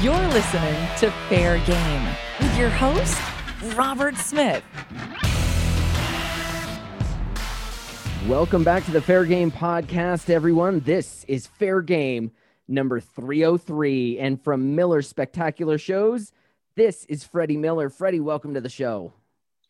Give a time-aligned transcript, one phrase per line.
[0.00, 3.20] You're listening to Fair Game with your host,
[3.76, 4.62] Robert Smith.
[8.28, 10.78] Welcome back to the Fair Game Podcast, everyone.
[10.80, 12.30] This is Fair Game
[12.68, 14.20] number 303.
[14.20, 16.30] And from Miller Spectacular Shows,
[16.76, 17.90] this is Freddie Miller.
[17.90, 19.12] Freddie, welcome to the show.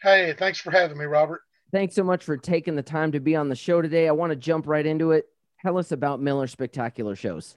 [0.03, 1.41] Hey, thanks for having me, Robert.
[1.73, 4.07] Thanks so much for taking the time to be on the show today.
[4.07, 5.25] I want to jump right into it.
[5.63, 7.57] Tell us about Miller Spectacular Shows.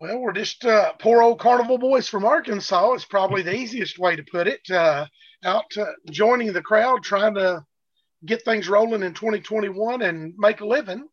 [0.00, 2.92] Well, we're just uh, poor old carnival boys from Arkansas.
[2.94, 4.62] It's probably the easiest way to put it.
[4.70, 5.04] Uh,
[5.44, 7.62] out uh, joining the crowd, trying to
[8.24, 11.06] get things rolling in 2021 and make a living.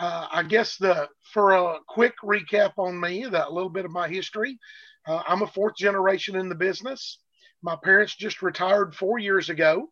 [0.00, 4.08] Uh, I guess the for a quick recap on me, that little bit of my
[4.08, 4.58] history.
[5.06, 7.20] Uh, I'm a fourth generation in the business.
[7.62, 9.90] My parents just retired four years ago,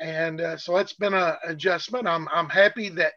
[0.00, 2.08] and uh, so that's been an adjustment.
[2.08, 3.12] I'm I'm happy that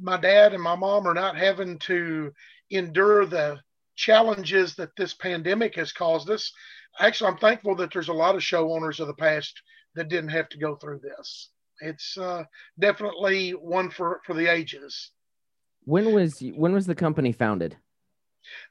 [0.00, 2.30] my dad and my mom are not having to
[2.70, 3.58] endure the
[3.96, 6.52] challenges that this pandemic has caused us.
[6.98, 9.60] Actually, I'm thankful that there's a lot of show owners of the past
[9.94, 11.50] that didn't have to go through this.
[11.80, 12.44] It's uh,
[12.78, 15.10] definitely one for, for the ages.
[15.84, 17.76] When was when was the company founded?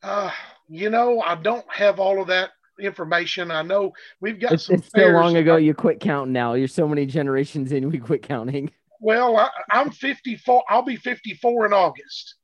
[0.01, 0.31] Uh,
[0.69, 3.51] you know, I don't have all of that information.
[3.51, 4.75] I know we've got it's, some.
[4.75, 5.57] It's so long ago.
[5.57, 6.53] You quit counting now.
[6.53, 7.89] You're so many generations in.
[7.89, 8.71] We quit counting.
[9.01, 10.63] Well, I, I'm 54.
[10.69, 12.35] I'll be 54 in August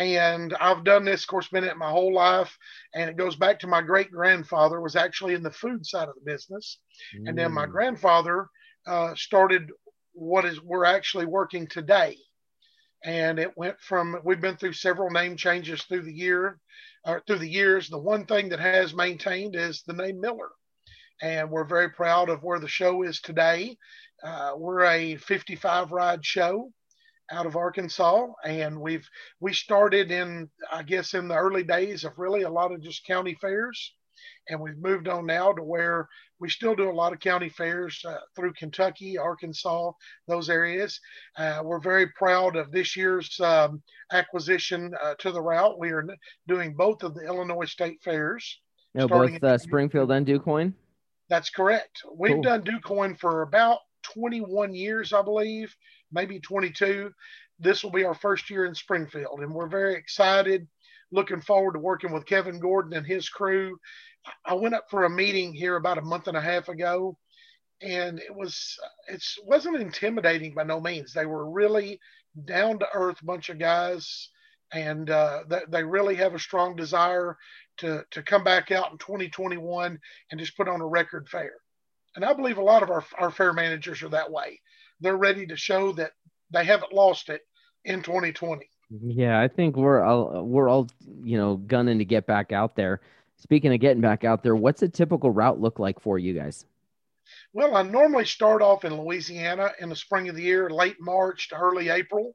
[0.00, 2.56] and I've done this, of course, been it my whole life,
[2.94, 6.14] and it goes back to my great grandfather was actually in the food side of
[6.14, 6.78] the business,
[7.14, 7.28] mm.
[7.28, 7.70] and then my mm.
[7.70, 8.48] grandfather
[8.86, 9.70] uh, started
[10.12, 12.16] what is we're actually working today,
[13.04, 16.58] and it went from we've been through several name changes through the year,
[17.04, 17.90] or uh, through the years.
[17.90, 20.48] The one thing that has maintained is the name Miller,
[21.20, 23.76] and we're very proud of where the show is today.
[24.24, 26.72] Uh, we're a 55 ride show
[27.30, 29.08] out of Arkansas, and we've
[29.40, 33.06] we started in I guess in the early days of really a lot of just
[33.06, 33.94] county fairs,
[34.48, 36.08] and we've moved on now to where
[36.40, 39.92] we still do a lot of county fairs uh, through Kentucky, Arkansas,
[40.26, 40.98] those areas.
[41.36, 45.78] Uh, we're very proud of this year's um, acquisition uh, to the route.
[45.78, 46.04] We are
[46.48, 48.60] doing both of the Illinois state fairs.
[48.94, 50.72] No, both uh, Springfield and DuQuoin.
[51.28, 52.02] That's correct.
[52.16, 52.42] We've cool.
[52.42, 53.78] done DuQuoin for about
[54.14, 55.76] 21 years, I believe
[56.12, 57.12] maybe 22.
[57.58, 60.66] This will be our first year in Springfield, and we're very excited.
[61.12, 63.78] Looking forward to working with Kevin Gordon and his crew.
[64.44, 67.16] I went up for a meeting here about a month and a half ago,
[67.82, 68.78] and it was
[69.08, 71.12] it wasn't intimidating by no means.
[71.12, 72.00] They were really
[72.44, 74.28] down to earth bunch of guys,
[74.72, 77.36] and uh, they, they really have a strong desire
[77.78, 79.98] to to come back out in 2021
[80.30, 81.52] and just put on a record fair.
[82.16, 84.60] And I believe a lot of our, our fair managers are that way
[85.00, 86.12] they're ready to show that
[86.50, 87.42] they haven't lost it
[87.84, 88.68] in 2020.
[89.02, 90.88] Yeah, I think we're all we're all
[91.22, 93.00] you know gunning to get back out there.
[93.36, 96.66] Speaking of getting back out there, what's a typical route look like for you guys?
[97.52, 101.48] Well, I normally start off in Louisiana in the spring of the year, late March
[101.48, 102.34] to early April,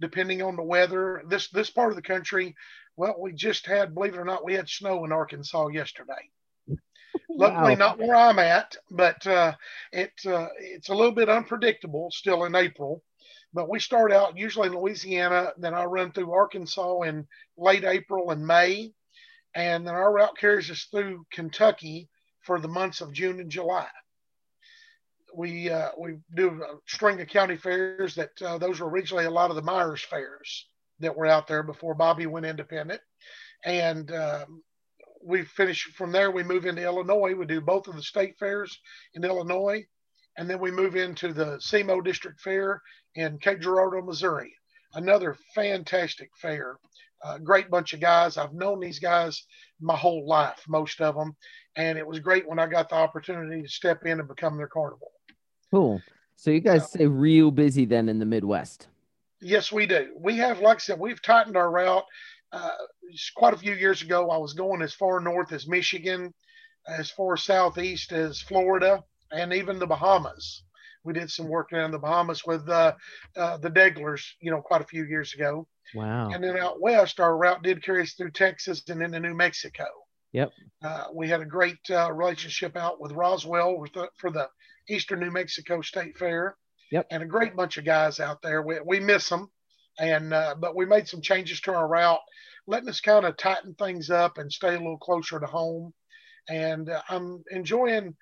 [0.00, 1.22] depending on the weather.
[1.28, 2.54] This this part of the country,
[2.96, 6.30] well, we just had, believe it or not, we had snow in Arkansas yesterday.
[7.28, 7.78] Luckily, wow.
[7.78, 9.54] not where I'm at, but uh,
[9.92, 13.02] it uh, it's a little bit unpredictable still in April.
[13.52, 18.30] But we start out usually in Louisiana, then I run through Arkansas in late April
[18.30, 18.92] and May,
[19.54, 22.08] and then our route carries us through Kentucky
[22.42, 23.88] for the months of June and July.
[25.34, 29.30] We uh, we do a string of county fairs that uh, those were originally a
[29.30, 30.66] lot of the Myers fairs
[31.00, 33.00] that were out there before Bobby went independent,
[33.64, 34.62] and um,
[35.22, 36.30] we finish from there.
[36.30, 37.34] We move into Illinois.
[37.34, 38.78] We do both of the state fairs
[39.14, 39.84] in Illinois,
[40.36, 42.82] and then we move into the SEMO District Fair
[43.14, 44.54] in Cape Girardeau, Missouri.
[44.94, 46.78] Another fantastic fair.
[47.22, 48.36] Uh, great bunch of guys.
[48.36, 49.44] I've known these guys
[49.80, 51.36] my whole life, most of them,
[51.76, 54.68] and it was great when I got the opportunity to step in and become their
[54.68, 55.12] carnival.
[55.70, 56.00] Cool.
[56.36, 58.86] So you guys stay real busy then in the Midwest.
[59.40, 60.14] Yes, we do.
[60.16, 62.04] We have, like I said, we've tightened our route
[62.52, 62.70] uh,
[63.36, 66.32] quite a few years ago, I was going as far north as Michigan,
[66.86, 70.64] as far southeast as Florida, and even the Bahamas.
[71.04, 72.94] We did some work down in the Bahamas with uh,
[73.36, 75.66] uh, the Deggellers, you know, quite a few years ago.
[75.94, 76.30] Wow.
[76.30, 79.86] And then out west, our route did carry us through Texas and into New Mexico.
[80.32, 80.50] Yep.
[80.82, 84.48] Uh, we had a great uh, relationship out with Roswell with the, for the
[84.88, 86.56] Eastern New Mexico State Fair.
[86.92, 87.06] Yep.
[87.10, 88.62] And a great bunch of guys out there.
[88.62, 89.50] We, we miss them
[89.98, 92.20] and uh, but we made some changes to our route,
[92.66, 95.92] letting us kind of tighten things up and stay a little closer to home.
[96.48, 98.14] And uh, I'm enjoying,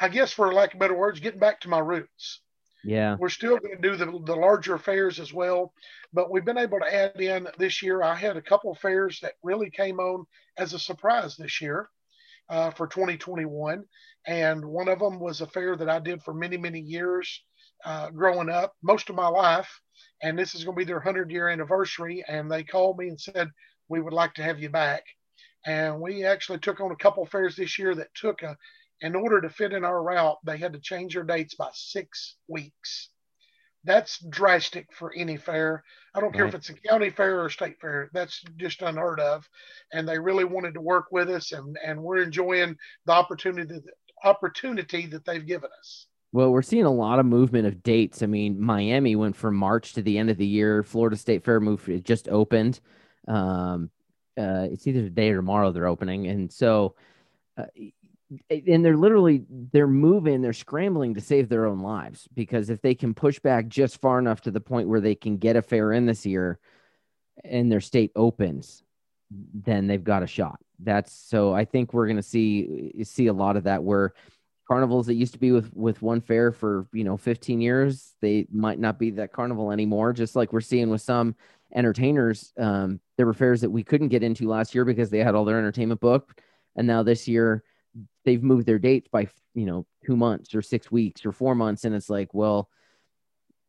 [0.00, 2.40] I guess, for lack of better words, getting back to my roots.
[2.84, 3.16] Yeah.
[3.18, 5.72] We're still going to do the, the larger fairs as well,
[6.12, 8.02] but we've been able to add in this year.
[8.02, 10.24] I had a couple of fairs that really came on
[10.56, 11.88] as a surprise this year
[12.48, 13.84] uh, for 2021.
[14.28, 17.42] And one of them was a fair that I did for many, many years
[17.86, 19.80] uh, growing up, most of my life.
[20.22, 22.24] And this is going to be their 100 year anniversary.
[22.28, 23.48] And they called me and said,
[23.88, 25.04] We would like to have you back.
[25.64, 28.56] And we actually took on a couple of fairs this year that took a,
[29.00, 32.36] in order to fit in our route, they had to change their dates by six
[32.48, 33.10] weeks.
[33.84, 35.84] That's drastic for any fair.
[36.14, 36.36] I don't right.
[36.36, 38.10] care if it's a county fair or a state fair.
[38.12, 39.48] That's just unheard of.
[39.92, 43.94] And they really wanted to work with us, and, and we're enjoying the opportunity that,
[44.24, 46.06] opportunity that they've given us.
[46.36, 48.22] Well, we're seeing a lot of movement of dates.
[48.22, 50.82] I mean, Miami went from March to the end of the year.
[50.82, 52.78] Florida State Fair moved; it just opened.
[53.26, 53.88] Um,
[54.38, 56.94] uh, it's either today or tomorrow they're opening, and so
[57.56, 57.64] uh,
[58.50, 62.94] and they're literally they're moving they're scrambling to save their own lives because if they
[62.94, 65.90] can push back just far enough to the point where they can get a fair
[65.90, 66.58] in this year
[67.44, 68.82] and their state opens
[69.30, 73.32] then they've got a shot that's so i think we're going to see see a
[73.32, 74.12] lot of that where
[74.68, 78.46] carnivals that used to be with with one fair for you know 15 years they
[78.50, 81.36] might not be that carnival anymore just like we're seeing with some
[81.74, 82.52] entertainers.
[82.58, 85.44] Um, there were fairs that we couldn't get into last year because they had all
[85.44, 86.40] their entertainment booked.
[86.76, 87.64] And now this year
[88.24, 91.84] they've moved their dates by you know two months or six weeks or four months.
[91.84, 92.70] And it's like well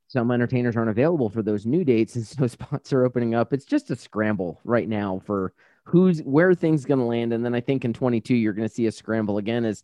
[0.09, 2.15] some entertainers aren't available for those new dates.
[2.15, 3.53] And so spots are opening up.
[3.53, 5.53] It's just a scramble right now for
[5.83, 7.33] who's where things going to land.
[7.33, 9.83] And then i think in 22 you're going to see a scramble again as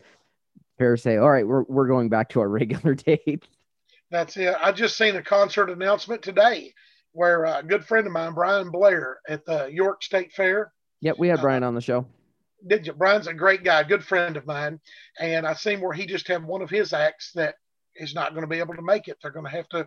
[0.84, 3.48] fairs say all right we're, we're going back to our regular date
[4.12, 6.74] that's it i just seen a concert announcement today
[7.14, 11.30] where a good friend of mine brian blair at the york state fair yep we
[11.30, 12.06] had brian uh, on the show
[12.68, 12.94] did you?
[12.94, 14.80] Brian's a great guy, good friend of mine,
[15.20, 17.56] and I seen where he just had one of his acts that
[17.98, 19.18] is not going to be able to make it.
[19.22, 19.86] They're going to have to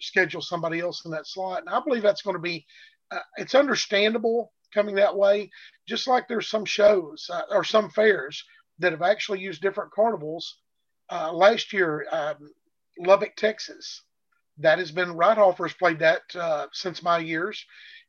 [0.00, 2.66] schedule somebody else in that slot, and I believe that's going to be.
[3.12, 5.50] Uh, it's understandable coming that way,
[5.86, 8.44] just like there's some shows uh, or some fairs
[8.78, 10.58] that have actually used different carnivals.
[11.10, 12.52] Uh, last year, um,
[12.98, 14.02] Lubbock, Texas,
[14.58, 15.38] that has been Right
[15.78, 17.64] played that uh, since my years,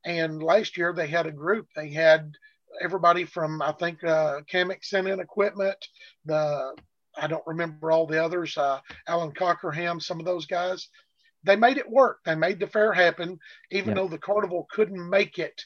[0.06, 1.68] and last year they had a group.
[1.76, 2.34] They had
[2.82, 5.78] everybody from I think uh, Kamek sent in equipment.
[6.26, 6.76] The
[7.20, 8.58] I don't remember all the others.
[8.58, 10.90] Uh, Alan Cockerham, some of those guys.
[11.44, 12.20] They made it work.
[12.26, 13.40] They made the fair happen,
[13.72, 13.96] even yeah.
[13.96, 15.62] though the carnival couldn't make it.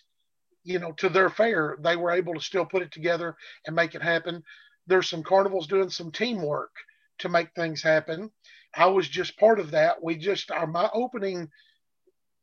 [0.64, 3.36] You know, to their fair, they were able to still put it together
[3.66, 4.44] and make it happen.
[4.88, 6.72] There's some carnivals doing some teamwork
[7.20, 8.32] to make things happen.
[8.76, 10.04] I was just part of that.
[10.04, 11.50] We just our my opening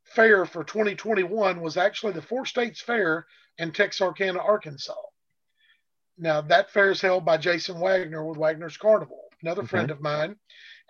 [0.04, 3.26] fair for 2021 was actually the Four States Fair
[3.58, 4.94] in Texarkana, Arkansas.
[6.18, 9.68] Now, that fair is held by Jason Wagner with Wagner's Carnival, another okay.
[9.68, 10.36] friend of mine.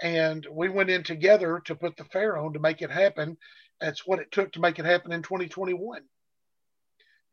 [0.02, 3.36] And we went in together to put the fair on to make it happen.
[3.80, 6.02] That's what it took to make it happen in 2021.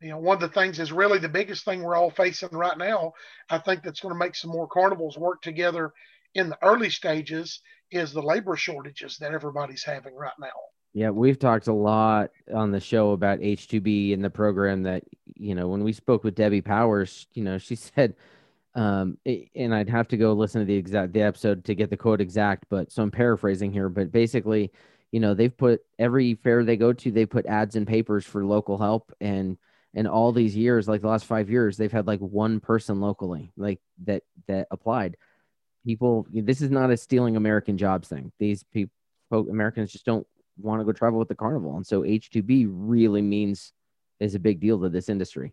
[0.00, 2.78] You know, one of the things is really the biggest thing we're all facing right
[2.78, 3.14] now.
[3.50, 5.92] I think that's going to make some more carnivals work together
[6.34, 7.60] in the early stages
[7.90, 10.48] is the labor shortages that everybody's having right now.
[10.94, 15.04] Yeah, we've talked a lot on the show about H2B and the program that,
[15.34, 18.14] you know, when we spoke with Debbie Powers, you know, she said,
[18.74, 19.18] um,
[19.54, 22.20] and I'd have to go listen to the exact the episode to get the quote
[22.20, 24.70] exact, but so I'm paraphrasing here, but basically,
[25.10, 28.44] you know, they've put every fair they go to, they put ads in papers for
[28.44, 29.56] local help and
[29.94, 33.52] and all these years, like the last five years, they've had like one person locally,
[33.56, 35.16] like that that applied.
[35.84, 38.30] People, this is not a stealing American jobs thing.
[38.38, 38.92] These people,
[39.30, 40.26] Americans just don't
[40.58, 41.76] want to go travel with the carnival.
[41.76, 43.72] And so H2B really means
[44.20, 45.52] is a big deal to this industry.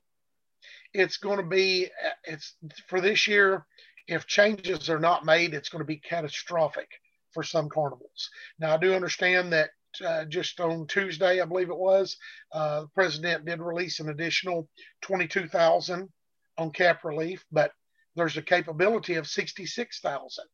[0.94, 2.56] It's going to be uh, it's
[2.88, 3.66] for this year.
[4.08, 6.90] If changes are not made, it's going to be catastrophic
[7.34, 8.30] for some carnivals.
[8.60, 9.72] Now, I do understand that
[10.02, 12.18] uh, just on Tuesday, I believe it was,
[12.52, 14.68] uh, the president did release an additional
[15.02, 16.10] 22,000
[16.58, 17.72] on cap relief, but
[18.16, 20.46] there's a capability of 66,000.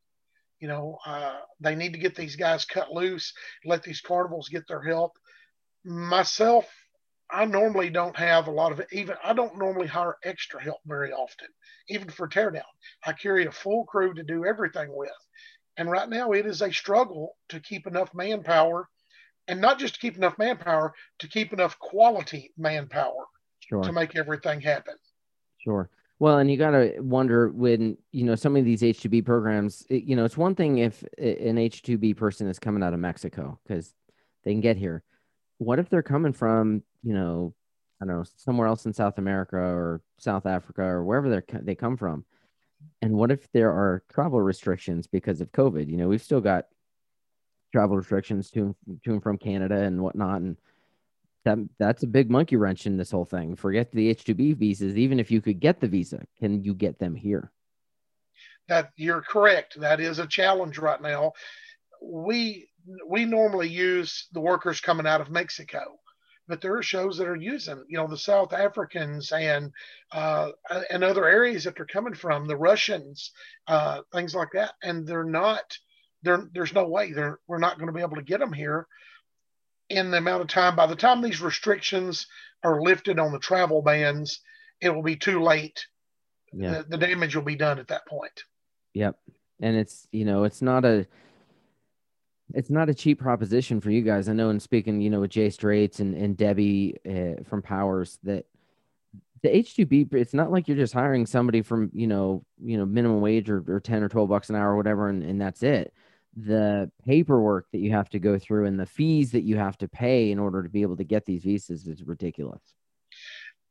[0.60, 3.34] You know, uh, they need to get these guys cut loose,
[3.66, 5.14] let these carnivals get their help.
[5.84, 6.68] Myself,
[7.32, 11.12] I normally don't have a lot of even I don't normally hire extra help very
[11.14, 11.48] often,
[11.88, 12.62] even for teardown.
[13.06, 15.10] I carry a full crew to do everything with.
[15.78, 18.90] And right now it is a struggle to keep enough manpower
[19.52, 23.26] and not just to keep enough manpower, to keep enough quality manpower
[23.60, 23.84] sure.
[23.84, 24.96] to make everything happen.
[25.58, 25.90] Sure.
[26.20, 30.04] Well, and you got to wonder when, you know, some of these H2B programs, it,
[30.04, 33.94] you know, it's one thing if an H2B person is coming out of Mexico because
[34.44, 35.04] they can get here.
[35.58, 37.54] What if they're coming from, you know,
[38.02, 41.76] I don't know, somewhere else in South America or South Africa or wherever they they
[41.76, 42.24] come from?
[43.02, 45.90] And what if there are travel restrictions because of COVID?
[45.90, 46.68] You know, we've still got
[47.72, 50.58] travel restrictions to to and from Canada and whatnot, and
[51.46, 53.56] that that's a big monkey wrench in this whole thing.
[53.56, 54.98] Forget the H two B visas.
[54.98, 57.52] Even if you could get the visa, can you get them here?
[58.68, 59.80] That you're correct.
[59.80, 61.34] That is a challenge right now.
[62.02, 62.70] We
[63.08, 66.00] we normally use the workers coming out of Mexico,
[66.48, 69.72] but there are shows that are using, you know, the South Africans and
[70.12, 70.52] uh,
[70.90, 73.32] and other areas that they're coming from, the Russians,
[73.68, 75.78] uh, things like that, and they're not.
[76.24, 78.88] There, there's no way they're, we're not going to be able to get them here
[79.90, 80.76] in the amount of time.
[80.76, 82.28] By the time these restrictions
[82.64, 84.42] are lifted on the travel bans,
[84.80, 85.86] it will be too late.
[86.54, 86.80] Yeah.
[86.80, 88.44] The, the damage will be done at that point.
[88.94, 89.18] Yep.
[89.62, 91.06] And it's you know it's not a
[92.54, 94.28] it's not a cheap proposition for you guys.
[94.28, 98.20] I know in speaking, you know, with Jay Strates and, and Debbie uh, from Powers
[98.24, 98.46] that
[99.44, 103.22] the H2B, it's not like you're just hiring somebody from, you know, you know, minimum
[103.22, 105.08] wage or, or 10 or 12 bucks an hour or whatever.
[105.10, 105.94] And, and that's it.
[106.36, 109.88] The paperwork that you have to go through and the fees that you have to
[109.88, 112.62] pay in order to be able to get these visas is ridiculous.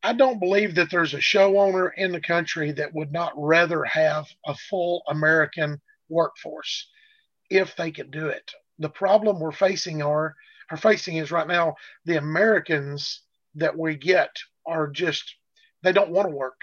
[0.03, 3.85] I don't believe that there's a show owner in the country that would not rather
[3.85, 6.89] have a full American workforce
[7.51, 8.51] if they could do it
[8.81, 10.35] the problem we're facing are
[10.71, 11.77] are facing is right now
[12.07, 13.23] the Americans
[13.55, 14.31] that we get
[14.67, 15.37] are just
[15.83, 16.61] they don't want to work.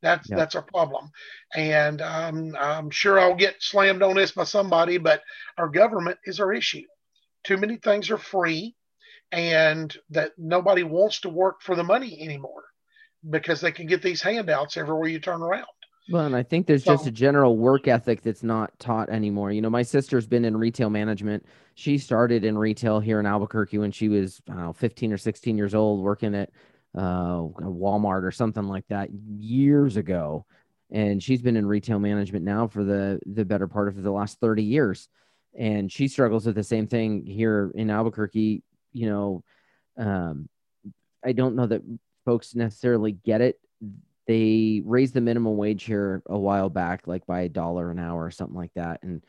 [0.00, 0.38] That's yep.
[0.38, 1.10] that's our problem,
[1.56, 5.22] and um, I'm sure I'll get slammed on this by somebody, but
[5.56, 6.84] our government is our issue.
[7.44, 8.76] Too many things are free,
[9.32, 12.64] and that nobody wants to work for the money anymore
[13.28, 15.66] because they can get these handouts everywhere you turn around.
[16.10, 19.52] Well, and I think there's so, just a general work ethic that's not taught anymore.
[19.52, 21.44] You know, my sister's been in retail management.
[21.74, 25.74] She started in retail here in Albuquerque when she was, know, 15 or 16 years
[25.74, 26.50] old, working at
[26.98, 30.44] uh, Walmart or something like that years ago.
[30.90, 34.40] And she's been in retail management now for the the better part of the last
[34.40, 35.08] 30 years.
[35.58, 38.62] And she struggles with the same thing here in Albuquerque.
[38.92, 39.44] You know,
[39.96, 40.48] um,
[41.24, 41.82] I don't know that
[42.24, 43.60] folks necessarily get it
[44.28, 48.26] they raised the minimum wage here a while back, like by a dollar an hour
[48.26, 49.02] or something like that.
[49.02, 49.24] And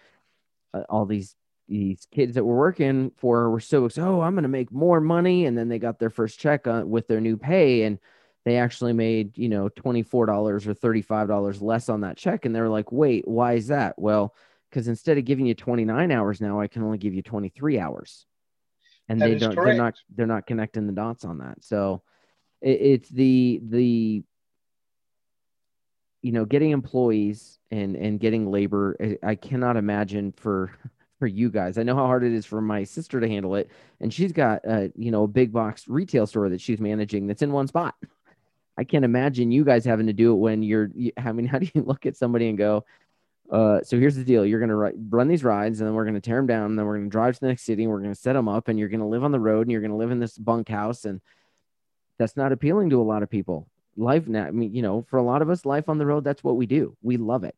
[0.73, 1.35] uh, all these
[1.69, 5.45] these kids that were working for were so oh I'm going to make more money,
[5.45, 7.99] and then they got their first check on, with their new pay, and
[8.43, 12.17] they actually made you know twenty four dollars or thirty five dollars less on that
[12.17, 13.97] check, and they were like, wait, why is that?
[13.97, 14.35] Well,
[14.69, 17.49] because instead of giving you twenty nine hours now, I can only give you twenty
[17.49, 18.25] three hours,
[19.07, 19.65] and that they don't correct.
[19.65, 21.63] they're not they're not connecting the dots on that.
[21.63, 22.01] So
[22.61, 24.23] it, it's the the
[26.21, 30.71] you know getting employees and and getting labor I, I cannot imagine for
[31.19, 33.69] for you guys i know how hard it is for my sister to handle it
[33.99, 37.41] and she's got a you know a big box retail store that she's managing that's
[37.41, 37.95] in one spot
[38.77, 41.69] i can't imagine you guys having to do it when you're i mean how do
[41.73, 42.83] you look at somebody and go
[43.51, 46.13] uh, so here's the deal you're going to run these rides and then we're going
[46.13, 47.91] to tear them down and then we're going to drive to the next city and
[47.91, 49.71] we're going to set them up and you're going to live on the road and
[49.71, 51.19] you're going to live in this bunkhouse and
[52.19, 53.67] that's not appealing to a lot of people
[53.99, 54.45] life now.
[54.45, 56.55] I mean, you know, for a lot of us, life on the road, that's what
[56.55, 56.95] we do.
[57.01, 57.55] We love it.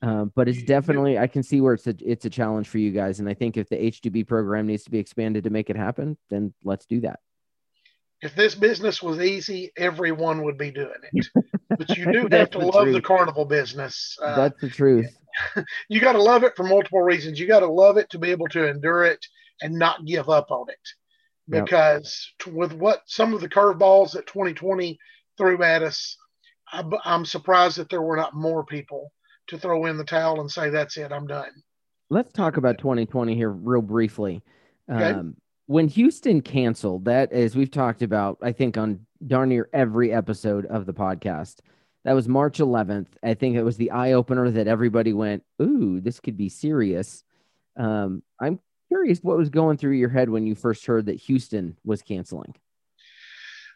[0.00, 2.92] Uh, but it's definitely I can see where it's a it's a challenge for you
[2.92, 5.76] guys, and I think if the H2B program needs to be expanded to make it
[5.76, 7.18] happen, then let's do that.
[8.20, 11.28] If this business was easy, everyone would be doing it.
[11.70, 12.94] But you do have to love truth.
[12.94, 14.16] the carnival business.
[14.22, 15.14] Uh, that's the truth.
[15.88, 17.38] You got to love it for multiple reasons.
[17.38, 19.24] You got to love it to be able to endure it
[19.62, 20.88] and not give up on it.
[21.48, 22.54] Because yep.
[22.54, 24.98] with what some of the curveballs that 2020
[25.36, 26.16] threw at us.
[26.72, 29.12] I, I'm surprised that there were not more people
[29.48, 31.50] to throw in the towel and say, that's it, I'm done.
[32.10, 34.42] Let's talk about 2020 here, real briefly.
[34.90, 35.10] Okay.
[35.10, 35.36] Um,
[35.66, 40.64] when Houston canceled, that as we've talked about, I think on darn near every episode
[40.66, 41.56] of the podcast,
[42.04, 43.08] that was March 11th.
[43.22, 47.22] I think it was the eye opener that everybody went, Ooh, this could be serious.
[47.76, 51.76] Um, I'm curious what was going through your head when you first heard that Houston
[51.84, 52.54] was canceling.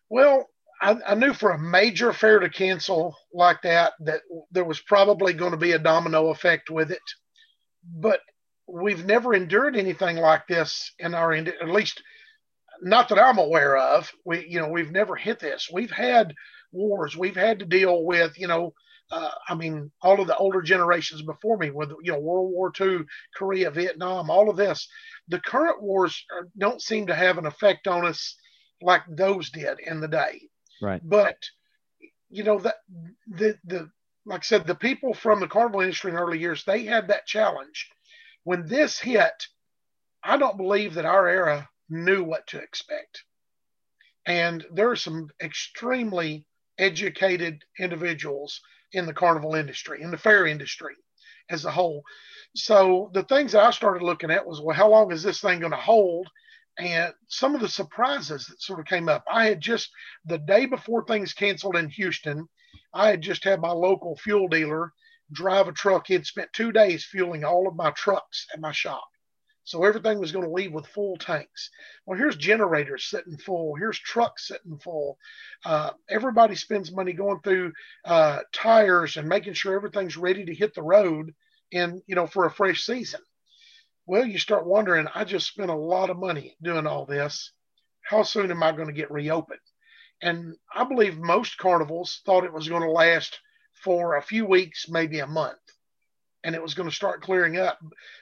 [0.09, 0.49] Well,
[0.83, 5.33] I, I, knew for a major fair to cancel like that that there was probably
[5.33, 7.03] going to be a domino effect with it,
[7.85, 8.21] but
[8.67, 12.03] we've never endured anything like this in our end, at least
[12.83, 14.11] not that I'm aware of.
[14.25, 15.71] We you know we've never hit this.
[15.73, 16.35] We've had
[16.73, 17.17] wars.
[17.17, 18.75] We've had to deal with you know.
[19.11, 22.73] Uh, I mean, all of the older generations before me, with you know World War
[22.81, 23.01] II,
[23.37, 24.89] Korea, Vietnam, all of this.
[25.29, 28.37] The current wars are, don't seem to have an effect on us
[28.81, 30.41] like those did in the day.
[30.83, 31.01] Right.
[31.05, 31.37] But
[32.31, 32.77] you know that
[33.29, 33.91] the the
[34.27, 37.27] like I said, the people from the carnival industry in early years, they had that
[37.27, 37.89] challenge.
[38.45, 39.49] When this hit,
[40.25, 43.25] I don't believe that our era knew what to expect.
[44.27, 46.47] And there are some extremely
[46.79, 48.61] educated individuals
[48.93, 50.95] in the carnival industry, in the fair industry.
[51.51, 52.03] as a whole.
[52.55, 55.61] So the things that I started looking at was, well, how long is this thing
[55.61, 56.29] going to hold?
[56.79, 59.25] And some of the surprises that sort of came up.
[59.31, 59.91] I had just
[60.25, 62.49] the day before things canceled in Houston,
[62.95, 64.93] I had just had my local fuel dealer
[65.33, 66.07] drive a truck.
[66.07, 69.05] He had spent two days fueling all of my trucks at my shop.
[69.65, 71.71] So everything was going to leave with full tanks.
[72.05, 73.77] Well, here's generators sitting full.
[73.77, 75.19] Here's trucks sitting full.
[75.65, 77.73] Uh, everybody spends money going through
[78.05, 81.33] uh, tires and making sure everything's ready to hit the road
[81.71, 83.21] in you know for a fresh season.
[84.07, 85.07] Well, you start wondering.
[85.15, 87.53] I just spent a lot of money doing all this.
[88.03, 89.61] How soon am I going to get reopened?
[90.21, 93.39] And I believe most carnivals thought it was going to last
[93.85, 95.59] for a few weeks, maybe a month,
[96.45, 97.79] and it was going to start clearing up.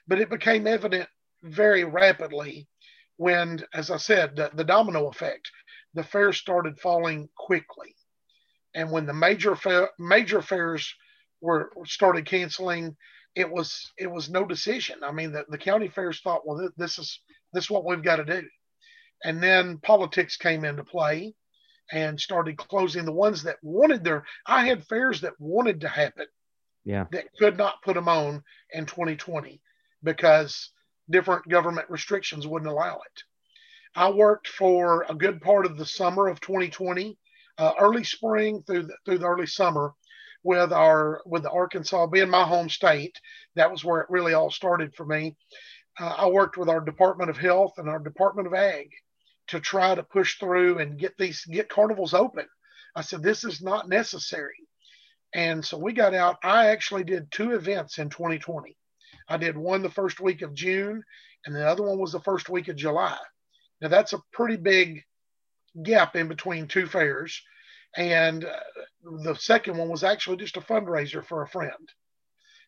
[0.06, 1.08] But it became evident
[1.42, 2.68] very rapidly
[3.16, 5.50] when, as I said, the, the domino effect,
[5.94, 7.94] the fairs started falling quickly.
[8.74, 10.94] And when the major fa- major fairs
[11.40, 12.96] were started canceling,
[13.34, 14.98] it was it was no decision.
[15.02, 17.20] I mean, the, the county fairs thought, well, this is
[17.52, 18.42] this is what we've got to do.
[19.24, 21.34] And then politics came into play
[21.92, 24.24] and started closing the ones that wanted their.
[24.46, 26.26] I had fairs that wanted to happen,
[26.84, 29.60] yeah, that could not put them on in 2020
[30.02, 30.70] because
[31.10, 33.22] different government restrictions wouldn't allow it.
[33.94, 37.18] I worked for a good part of the summer of 2020,
[37.58, 39.92] uh, early spring through the, through the early summer,
[40.42, 43.16] with our with the Arkansas being my home state.
[43.56, 45.36] That was where it really all started for me.
[45.98, 48.90] Uh, I worked with our Department of Health and our Department of Ag
[49.48, 52.46] to try to push through and get these get carnivals open.
[52.94, 54.66] I said this is not necessary,
[55.34, 56.38] and so we got out.
[56.42, 58.76] I actually did two events in 2020.
[59.28, 61.02] I did one the first week of June,
[61.44, 63.18] and the other one was the first week of July.
[63.80, 65.04] Now that's a pretty big
[65.82, 67.40] gap in between two fairs,
[67.96, 68.60] and uh,
[69.24, 71.90] the second one was actually just a fundraiser for a friend.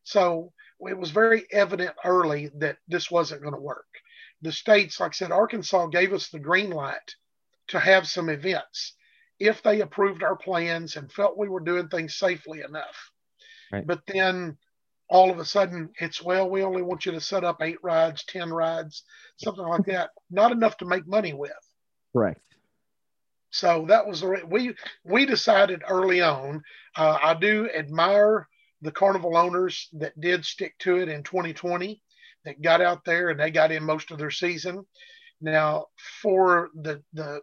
[0.04, 3.86] So it was very evident early that this wasn't going to work.
[4.42, 7.14] The states, like I said, Arkansas gave us the green light
[7.68, 8.94] to have some events
[9.38, 13.10] if they approved our plans and felt we were doing things safely enough.
[13.72, 13.86] Right.
[13.86, 14.58] But then
[15.12, 18.24] all of a sudden it's well we only want you to set up eight rides
[18.24, 19.04] ten rides
[19.37, 21.52] something like that not enough to make money with
[22.14, 22.40] correct
[23.52, 26.62] so that was the we we decided early on
[26.96, 28.48] uh, i do admire
[28.80, 32.02] the carnival owners that did stick to it in 2020
[32.44, 34.84] that got out there and they got in most of their season
[35.40, 35.86] now
[36.22, 37.40] for the the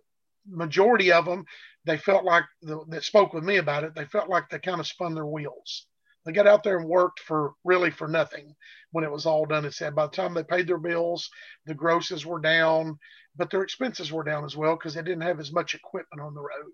[0.49, 1.45] majority of them
[1.85, 4.79] they felt like the, that spoke with me about it they felt like they kind
[4.79, 5.85] of spun their wheels
[6.25, 8.55] they got out there and worked for really for nothing
[8.91, 9.95] when it was all done and said.
[9.95, 11.29] By the time they paid their bills,
[11.65, 12.99] the grosses were down,
[13.35, 16.33] but their expenses were down as well because they didn't have as much equipment on
[16.33, 16.73] the road.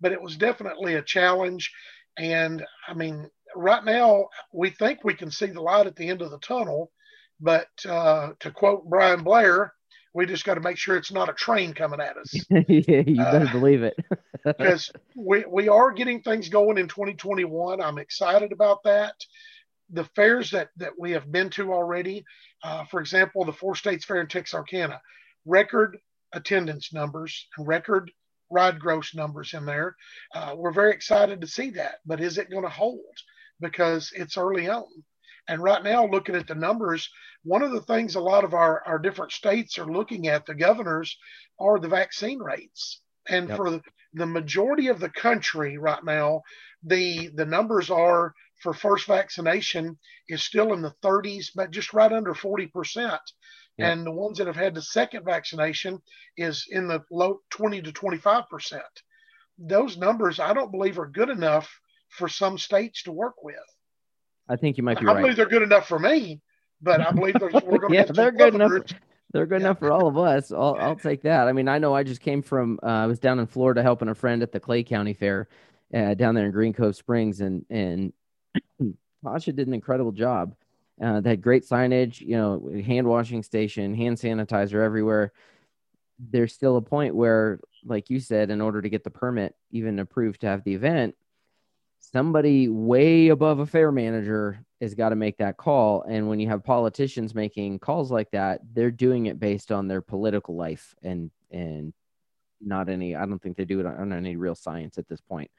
[0.00, 1.72] But it was definitely a challenge.
[2.18, 6.22] And I mean, right now we think we can see the light at the end
[6.22, 6.90] of the tunnel.
[7.40, 9.72] But uh, to quote Brian Blair,
[10.12, 12.34] we just got to make sure it's not a train coming at us.
[12.50, 13.96] yeah, you better uh, believe it.
[14.42, 17.78] Because we, we are getting things going in 2021.
[17.82, 19.12] I'm excited about that.
[19.90, 22.24] The fairs that, that we have been to already,
[22.64, 24.98] uh, for example, the Four States Fair in Texarkana,
[25.44, 25.98] record
[26.32, 28.10] attendance numbers and record
[28.50, 29.96] ride gross numbers in there.
[30.34, 33.00] Uh, we're very excited to see that, but is it going to hold?
[33.60, 34.84] Because it's early on.
[35.48, 37.08] And right now, looking at the numbers,
[37.42, 40.54] one of the things a lot of our, our different states are looking at, the
[40.54, 41.16] governors,
[41.58, 43.00] are the vaccine rates.
[43.28, 43.56] And yep.
[43.56, 43.80] for
[44.14, 46.42] the majority of the country right now,
[46.82, 49.98] the the numbers are for first vaccination
[50.28, 53.20] is still in the 30s, but just right under 40 percent.
[53.80, 53.92] Yep.
[53.92, 56.00] And the ones that have had the second vaccination
[56.36, 58.82] is in the low 20 to 25 percent.
[59.58, 63.56] Those numbers, I don't believe, are good enough for some states to work with.
[64.48, 65.16] I think you might be I right.
[65.16, 66.40] I believe they're good enough for me,
[66.82, 68.82] but I believe we're going to yeah, they're good enough.
[69.32, 69.68] They're good yeah.
[69.68, 70.50] enough for all of us.
[70.50, 71.46] I'll, I'll take that.
[71.46, 72.80] I mean, I know I just came from.
[72.82, 75.48] Uh, I was down in Florida helping a friend at the Clay County Fair,
[75.94, 78.12] uh, down there in Green Cove Springs, and and
[79.24, 80.54] Tasha did an incredible job.
[81.02, 85.32] Uh, had great signage, you know, hand washing station, hand sanitizer everywhere.
[86.18, 89.98] There's still a point where, like you said, in order to get the permit even
[89.98, 91.14] approved to have the event,
[92.00, 96.02] somebody way above a fair manager has got to make that call.
[96.02, 100.02] And when you have politicians making calls like that, they're doing it based on their
[100.02, 101.92] political life and and
[102.60, 103.16] not any.
[103.16, 105.50] I don't think they do it on, any real science at this point.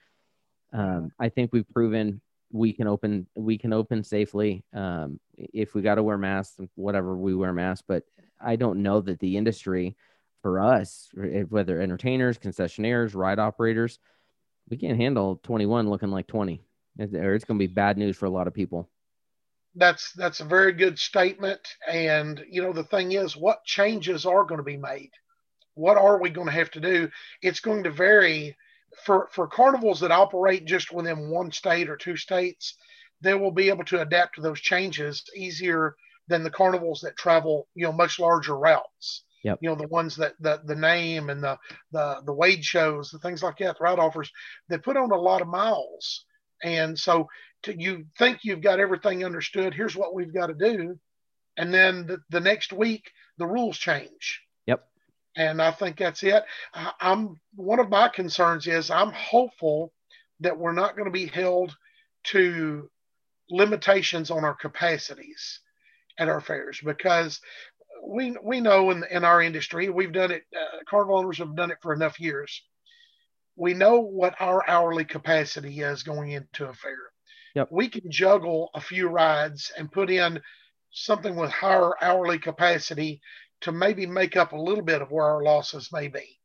[0.74, 4.64] Um, I think we've proven we can open we can open safely.
[4.74, 7.84] Um, if we got to wear masks, whatever we wear masks.
[7.88, 8.04] But
[8.40, 9.96] I don't know that the industry
[10.42, 11.10] for us,
[11.50, 14.00] whether entertainers, concessionaires, ride operators,
[14.70, 16.62] we can't handle 21 looking like 20
[17.00, 18.90] or it's going to be bad news for a lot of people
[19.76, 21.62] that's that's a very good statement.
[21.88, 25.12] And you know, the thing is, what changes are going to be made?
[25.76, 27.10] What are we going to have to do?
[27.42, 28.58] It's going to vary
[29.06, 32.76] for for carnivals that operate just within one state or two states.
[33.22, 35.96] They will be able to adapt to those changes easier
[36.28, 39.24] than the carnivals that travel, you know, much larger routes.
[39.44, 39.60] Yep.
[39.62, 41.58] You know, the ones that the the name and the
[41.92, 44.32] the the wade shows, the things like that, the route offers,
[44.70, 46.26] they put on a lot of miles.
[46.64, 47.28] And so
[47.64, 49.74] to, you think you've got everything understood.
[49.74, 51.00] Here's what we've got to do.
[51.58, 54.42] And then the, the next week, the rules change.
[55.36, 56.44] And I think that's it.
[56.74, 59.94] I, I'm one of my concerns is I'm hopeful
[60.42, 61.76] that we're not going to be held
[62.24, 62.90] to
[63.50, 65.60] limitations on our capacities
[66.18, 67.40] at our fairs because
[68.04, 70.44] we we know in in our industry we've done it.
[70.56, 72.64] Uh, carnival owners have done it for enough years.
[73.56, 76.98] We know what our hourly capacity is going into a fair.
[77.56, 77.68] Yep.
[77.72, 80.42] We can juggle a few rides and put in
[80.92, 83.22] something with higher hourly capacity
[83.62, 86.40] to maybe make up a little bit of where our losses may be.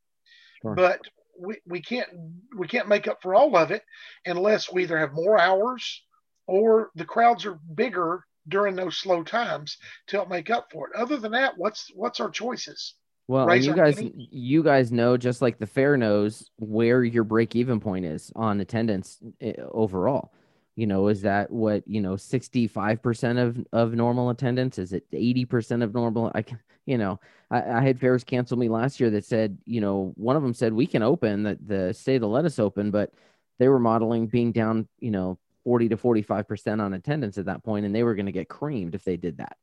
[0.63, 0.75] Sure.
[0.75, 1.01] But
[1.39, 2.09] we, we can't
[2.57, 3.83] we can't make up for all of it
[4.25, 6.03] unless we either have more hours
[6.47, 9.77] or the crowds are bigger during those slow times
[10.07, 10.97] to help make up for it.
[10.97, 12.95] Other than that, what's what's our choices?
[13.29, 14.29] Well, and you guys, money?
[14.31, 18.61] you guys know just like the fair knows where your break even point is on
[18.61, 20.33] attendance eh, overall.
[20.77, 24.79] You know, is that what you know, sixty five percent of of normal attendance?
[24.79, 26.31] Is it eighty percent of normal?
[26.35, 27.19] I can, you know,
[27.51, 30.55] I, I had fairs cancel me last year that said, you know, one of them
[30.55, 33.13] said we can open that the state will let us open, but
[33.59, 37.47] they were modeling being down, you know, forty to forty five percent on attendance at
[37.47, 39.57] that point, and they were going to get creamed if they did that.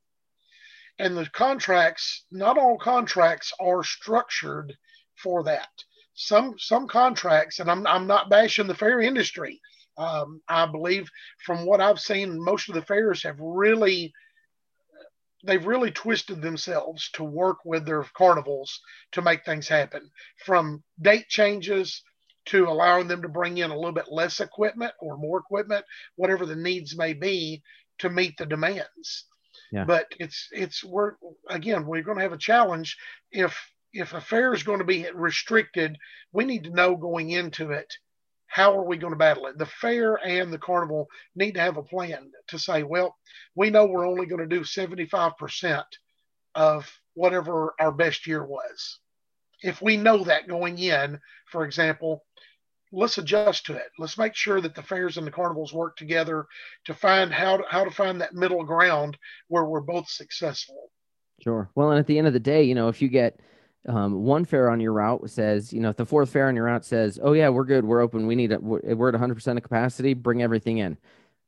[0.99, 4.76] and the contracts not all contracts are structured
[5.15, 5.69] for that
[6.15, 9.60] some some contracts and i'm, I'm not bashing the fair industry
[9.97, 11.10] um, i believe
[11.45, 14.13] from what i've seen most of the fairs have really
[15.43, 18.79] they've really twisted themselves to work with their carnivals
[19.12, 20.10] to make things happen.
[20.45, 22.01] From date changes
[22.45, 26.45] to allowing them to bring in a little bit less equipment or more equipment whatever
[26.45, 27.62] the needs may be
[27.99, 29.25] to meet the demands.
[29.71, 29.86] Yeah.
[29.86, 31.13] but it's it's we're
[31.49, 32.97] again we're going to have a challenge.
[33.32, 33.58] If
[33.91, 35.97] if a fair is going to be restricted
[36.32, 37.91] we need to know going into it
[38.53, 39.57] how are we going to battle it?
[39.57, 43.15] The fair and the carnival need to have a plan to say well
[43.55, 45.83] we know we're only going to do 75%
[46.53, 48.99] of whatever our best year was.
[49.63, 51.19] If we know that going in
[51.51, 52.23] for example
[52.91, 53.87] let's adjust to it.
[53.97, 56.45] Let's make sure that the fairs and the carnivals work together
[56.85, 60.91] to find how to, how to find that middle ground where we're both successful.
[61.41, 61.71] Sure.
[61.73, 63.39] Well, and at the end of the day, you know, if you get
[63.88, 66.65] um, one fair on your route says, you know, if the fourth fair on your
[66.65, 69.58] route says, oh yeah, we're good, we're open, we need it, we're we're at 100%
[69.58, 70.98] of capacity, bring everything in.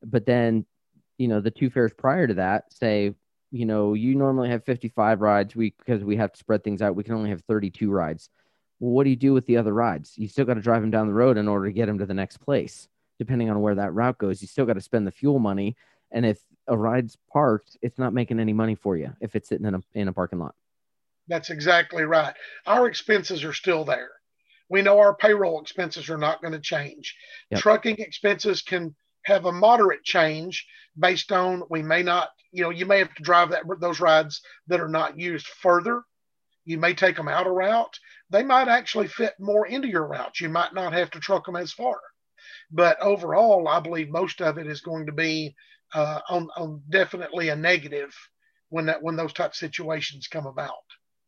[0.03, 0.65] But then,
[1.17, 3.13] you know, the two fares prior to that say,
[3.51, 6.95] you know, you normally have 55 rides, we because we have to spread things out,
[6.95, 8.29] we can only have 32 rides.
[8.79, 10.17] Well, what do you do with the other rides?
[10.17, 12.05] You still got to drive them down the road in order to get them to
[12.05, 12.89] the next place.
[13.17, 15.77] Depending on where that route goes, you still got to spend the fuel money.
[16.11, 19.65] And if a ride's parked, it's not making any money for you if it's sitting
[19.65, 20.53] in a in a parking lot.
[21.27, 22.35] That's exactly right.
[22.65, 24.11] Our expenses are still there.
[24.69, 27.15] We know our payroll expenses are not going to change.
[27.51, 27.61] Yep.
[27.61, 30.65] Trucking expenses can have a moderate change
[30.97, 34.41] based on we may not, you know, you may have to drive that those rides
[34.67, 36.03] that are not used further.
[36.63, 37.99] You may take them out of route.
[38.31, 40.39] They might actually fit more into your route.
[40.39, 41.99] You might not have to truck them as far.
[42.71, 45.55] But overall, I believe most of it is going to be
[45.93, 48.13] uh, on, on definitely a negative
[48.69, 50.73] when that when those type of situations come about.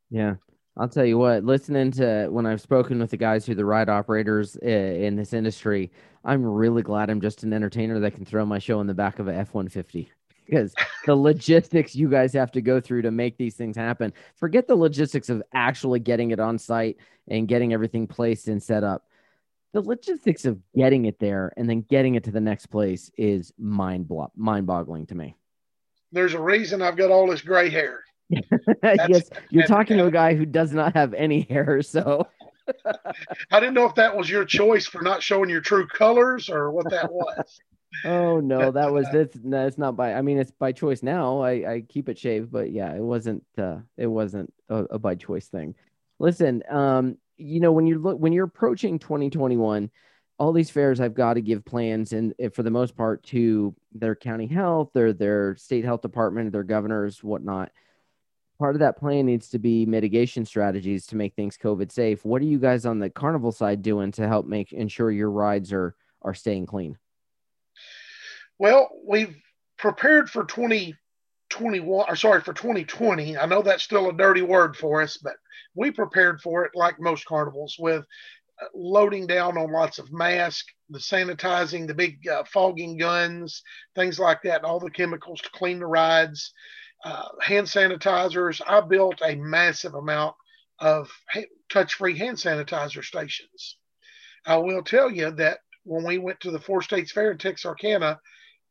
[0.10, 0.36] Yeah.
[0.80, 3.66] I'll tell you what, listening to when I've spoken with the guys who are the
[3.66, 5.92] ride operators uh, in this industry,
[6.24, 9.18] I'm really glad I'm just an entertainer that can throw my show in the back
[9.18, 10.12] of a F 150
[10.46, 10.76] because
[11.08, 14.14] the logistics you guys have to go through to make these things happen.
[14.36, 18.84] Forget the logistics of actually getting it on site and getting everything placed and set
[18.84, 19.08] up.
[19.74, 23.52] The logistics of getting it there and then getting it to the next place is
[23.58, 25.36] mind blo- mind boggling to me.
[26.12, 28.04] There's a reason I've got all this gray hair.
[28.84, 32.28] yes, you're talking to a guy who does not have any hair, so
[33.52, 36.72] I didn't know if that was your choice for not showing your true colors or
[36.72, 37.60] what that was.
[38.06, 40.14] Oh no, that was that's no, it's not by.
[40.14, 41.40] I mean, it's by choice now.
[41.40, 43.44] I I keep it shaved, but yeah, it wasn't.
[43.58, 45.74] uh It wasn't a, a by choice thing.
[46.20, 49.90] Listen, um, you know when you look when you're approaching 2021,
[50.38, 53.74] all these fairs I've got to give plans, and eh, for the most part to
[53.94, 57.72] their county health or their state health department, their governors, whatnot.
[58.60, 62.26] Part of that plan needs to be mitigation strategies to make things COVID safe.
[62.26, 65.72] What are you guys on the carnival side doing to help make ensure your rides
[65.72, 66.98] are are staying clean?
[68.58, 69.36] Well, we've
[69.78, 75.02] prepared for 2021 or sorry for 2020 i know that's still a dirty word for
[75.02, 75.36] us but
[75.76, 78.04] we prepared for it like most carnivals with
[78.62, 83.62] uh, loading down on lots of masks the sanitizing the big uh, fogging guns
[83.96, 86.54] things like that and all the chemicals to clean the rides
[87.08, 90.36] uh, hand sanitizers i built a massive amount
[90.80, 91.10] of
[91.70, 93.78] touch-free hand sanitizer stations
[94.46, 98.20] i will tell you that when we went to the four states fair in texarkana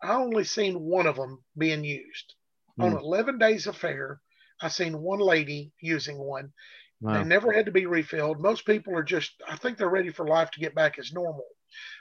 [0.02, 2.34] I only seen one of them being used.
[2.78, 2.84] Mm.
[2.84, 2.98] On hmm.
[2.98, 4.20] 11 days of fair,
[4.60, 6.52] I seen one lady using one.
[7.00, 7.14] Wow.
[7.14, 8.40] They never had to be refilled.
[8.40, 11.44] Most people are just, I think they're ready for life to get back as normal.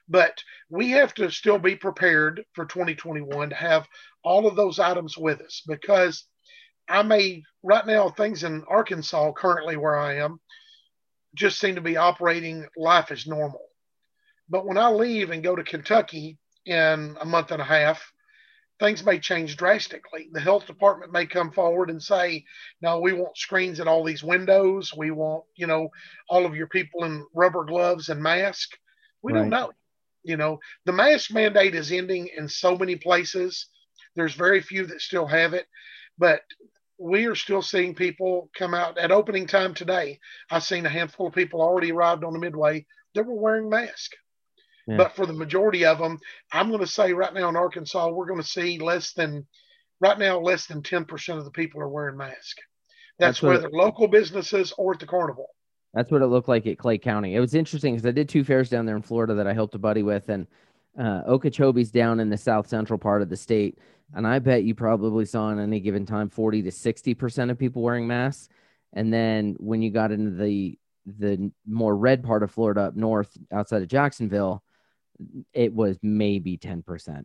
[0.07, 3.87] But we have to still be prepared for 2021 to have
[4.23, 6.25] all of those items with us because
[6.87, 10.39] I may, right now, things in Arkansas currently where I am
[11.33, 13.65] just seem to be operating life as normal.
[14.47, 18.11] But when I leave and go to Kentucky, in a month and a half,
[18.79, 20.29] things may change drastically.
[20.31, 22.43] The health department may come forward and say,
[22.81, 24.93] no, we want screens at all these windows.
[24.95, 25.89] We want, you know,
[26.29, 28.69] all of your people in rubber gloves and mask.
[29.21, 29.39] We right.
[29.39, 29.71] don't know.
[30.23, 33.67] You know, the mask mandate is ending in so many places.
[34.15, 35.67] There's very few that still have it,
[36.17, 36.41] but
[36.97, 40.19] we are still seeing people come out at opening time today.
[40.49, 44.15] I've seen a handful of people already arrived on the midway that were wearing masks.
[44.87, 44.97] Yeah.
[44.97, 46.19] But for the majority of them,
[46.51, 49.47] I'm going to say right now in Arkansas, we're going to see less than,
[49.99, 52.55] right now, less than 10% of the people are wearing masks.
[53.17, 55.47] That's, That's whether it, local businesses or at the carnival.
[55.93, 57.35] That's what it looked like at Clay County.
[57.35, 59.75] It was interesting because I did two fairs down there in Florida that I helped
[59.75, 60.45] a buddy with, and
[60.99, 63.79] uh, Okeechobee's down in the south central part of the state.
[64.13, 67.81] And I bet you probably saw in any given time 40 to 60% of people
[67.81, 68.49] wearing masks.
[68.93, 73.37] And then when you got into the the more red part of Florida up north
[73.51, 74.63] outside of Jacksonville,
[75.53, 77.23] it was maybe 10%.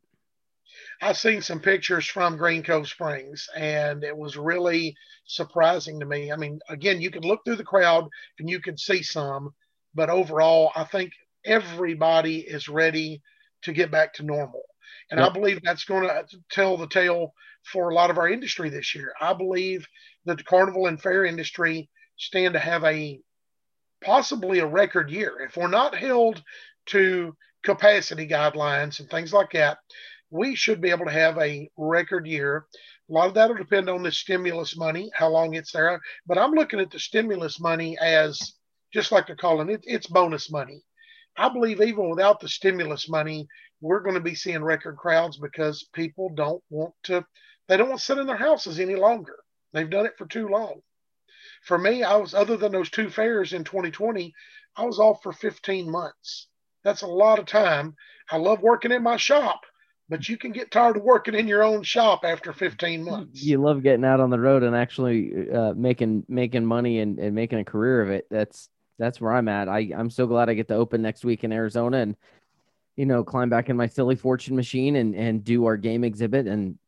[1.02, 6.30] I've seen some pictures from Green Cove Springs, and it was really surprising to me.
[6.30, 9.52] I mean, again, you could look through the crowd and you could see some,
[9.94, 11.12] but overall, I think
[11.44, 13.22] everybody is ready
[13.62, 14.62] to get back to normal.
[15.10, 15.30] And yep.
[15.30, 18.94] I believe that's going to tell the tale for a lot of our industry this
[18.94, 19.12] year.
[19.20, 19.86] I believe
[20.24, 23.20] that the carnival and fair industry stand to have a
[24.04, 25.40] possibly a record year.
[25.40, 26.42] If we're not held
[26.86, 29.78] to capacity guidelines and things like that,
[30.30, 32.66] we should be able to have a record year.
[33.08, 36.00] A lot of that will depend on the stimulus money, how long it's there.
[36.26, 38.54] But I'm looking at the stimulus money as
[38.92, 40.82] just like they're calling it, it's bonus money.
[41.36, 43.46] I believe even without the stimulus money,
[43.80, 47.24] we're going to be seeing record crowds because people don't want to,
[47.68, 49.38] they don't want to sit in their houses any longer.
[49.72, 50.80] They've done it for too long.
[51.62, 54.32] For me, I was, other than those two fairs in 2020,
[54.76, 56.48] I was off for 15 months.
[56.84, 57.94] That's a lot of time.
[58.30, 59.60] I love working in my shop,
[60.08, 63.42] but you can get tired of working in your own shop after 15 months.
[63.42, 67.34] You love getting out on the road and actually uh, making making money and, and
[67.34, 68.26] making a career of it.
[68.30, 69.68] That's that's where I'm at.
[69.68, 72.16] I I'm so glad I get to open next week in Arizona and
[72.96, 76.46] you know climb back in my silly fortune machine and and do our game exhibit
[76.46, 76.78] and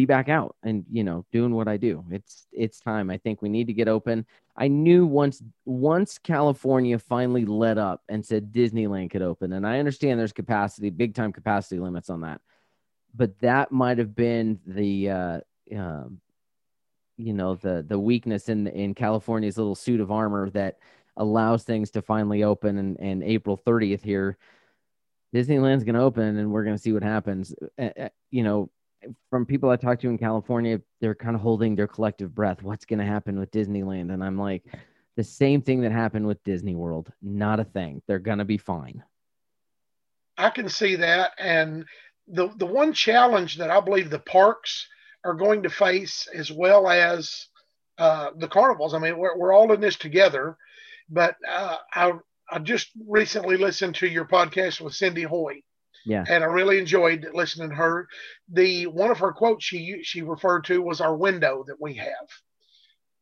[0.00, 2.04] be back out and you know doing what I do.
[2.10, 3.10] It's it's time.
[3.10, 4.26] I think we need to get open.
[4.56, 9.78] I knew once once California finally let up and said Disneyland could open, and I
[9.78, 12.40] understand there's capacity, big time capacity limits on that,
[13.14, 15.40] but that might have been the uh,
[15.76, 16.20] um,
[17.16, 20.78] you know the the weakness in in California's little suit of armor that
[21.18, 22.78] allows things to finally open.
[22.78, 24.38] And, and April 30th here,
[25.34, 27.54] Disneyland's going to open, and we're going to see what happens.
[27.78, 28.70] Uh, you know,
[29.30, 32.62] from people I talk to in California, they're kind of holding their collective breath.
[32.62, 34.12] What's going to happen with Disneyland?
[34.12, 34.64] And I'm like,
[35.16, 37.12] the same thing that happened with Disney World.
[37.22, 38.02] Not a thing.
[38.06, 39.02] They're going to be fine.
[40.36, 41.32] I can see that.
[41.38, 41.84] And
[42.28, 44.86] the, the one challenge that I believe the parks
[45.24, 47.48] are going to face, as well as
[47.98, 50.56] uh, the carnivals, I mean, we're, we're all in this together.
[51.10, 52.12] But uh, I,
[52.50, 55.62] I just recently listened to your podcast with Cindy Hoy
[56.04, 56.24] yeah.
[56.28, 58.08] And I really enjoyed listening to her.
[58.52, 62.28] The one of her quotes she she referred to was our window that we have.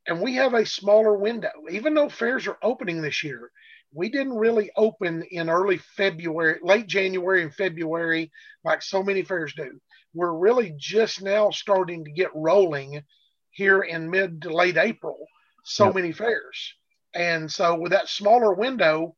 [0.07, 1.51] And we have a smaller window.
[1.71, 3.51] Even though fairs are opening this year,
[3.93, 8.31] we didn't really open in early February, late January and February,
[8.65, 9.81] like so many fairs do.
[10.15, 13.03] We're really just now starting to get rolling
[13.51, 15.27] here in mid to late April,
[15.65, 15.95] so yep.
[15.95, 16.75] many fairs.
[17.15, 19.17] And so with that smaller window,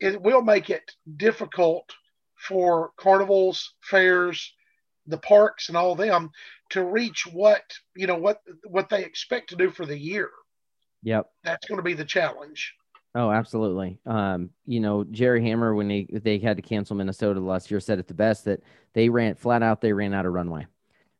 [0.00, 1.92] it will make it difficult
[2.48, 4.54] for carnivals, fairs,
[5.06, 6.30] the parks, and all them
[6.70, 7.62] to reach what
[7.96, 10.30] you know what what they expect to do for the year.
[11.02, 12.74] Yep, that's going to be the challenge.
[13.14, 13.98] Oh, absolutely.
[14.06, 17.98] Um, you know, Jerry Hammer, when they they had to cancel Minnesota last year, said
[17.98, 18.60] it the best that
[18.94, 19.80] they ran flat out.
[19.80, 20.66] They ran out of runway.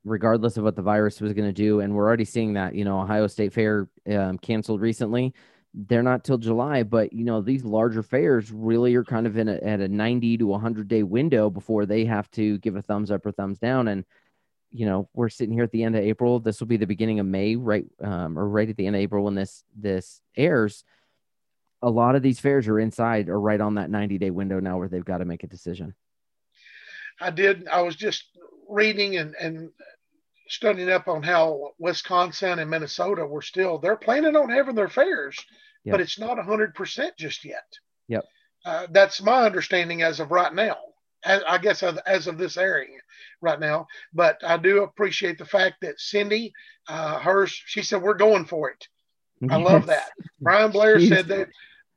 [0.04, 1.80] regardless of what the virus was going to do.
[1.80, 5.34] And we're already seeing that, you know, Ohio State Fair um, canceled recently.
[5.74, 9.48] They're not till July, but you know, these larger fairs really are kind of in
[9.48, 13.10] a, at a 90 to 100 day window before they have to give a thumbs
[13.10, 13.88] up or thumbs down.
[13.88, 14.04] And,
[14.70, 16.40] you know, we're sitting here at the end of April.
[16.40, 17.86] This will be the beginning of May, right?
[18.02, 20.84] Um, or right at the end of April when this, this airs.
[21.80, 24.78] A lot of these fairs are inside or right on that 90 day window now
[24.78, 25.94] where they've got to make a decision.
[27.20, 27.66] I did.
[27.68, 28.24] I was just
[28.68, 29.70] reading and, and
[30.52, 35.36] studying up on how Wisconsin and Minnesota were still they're planning on having their fairs,
[35.84, 35.94] yep.
[35.94, 37.66] but it's not hundred percent just yet.
[38.08, 38.24] Yep.
[38.64, 40.76] Uh, that's my understanding as of right now.
[41.24, 42.98] As, I guess as, as of this airing
[43.40, 46.52] right now, but I do appreciate the fact that Cindy,
[46.88, 48.88] uh, hers, she said we're going for it.
[49.50, 49.68] I yes.
[49.68, 50.10] love that.
[50.40, 51.48] Brian Blair said that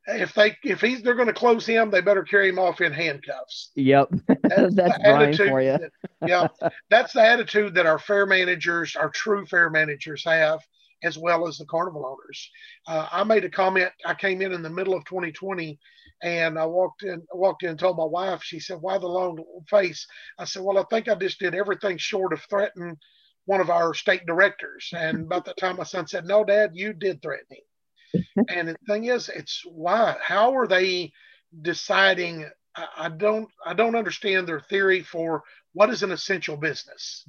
[0.07, 2.93] if they if he's they're going to close him, they better carry him off in
[2.93, 3.71] handcuffs.
[3.75, 4.09] Yep,
[4.43, 5.77] that's, that's Brian for you.
[5.77, 5.91] that,
[6.25, 6.47] yeah,
[6.89, 10.59] that's the attitude that our fair managers, our true fair managers, have,
[11.03, 12.49] as well as the carnival owners.
[12.87, 13.91] Uh, I made a comment.
[14.05, 15.79] I came in in the middle of 2020,
[16.23, 18.43] and I walked in, walked in and told my wife.
[18.43, 20.07] She said, "Why the long face?"
[20.39, 22.97] I said, "Well, I think I just did everything short of threatening."
[23.45, 26.93] One of our state directors, and about the time, my son said, "No, Dad, you
[26.93, 30.17] did threaten him." and the thing is, it's why?
[30.21, 31.11] How are they
[31.61, 32.49] deciding?
[32.75, 33.49] I, I don't.
[33.65, 35.43] I don't understand their theory for
[35.75, 37.27] what is an essential business.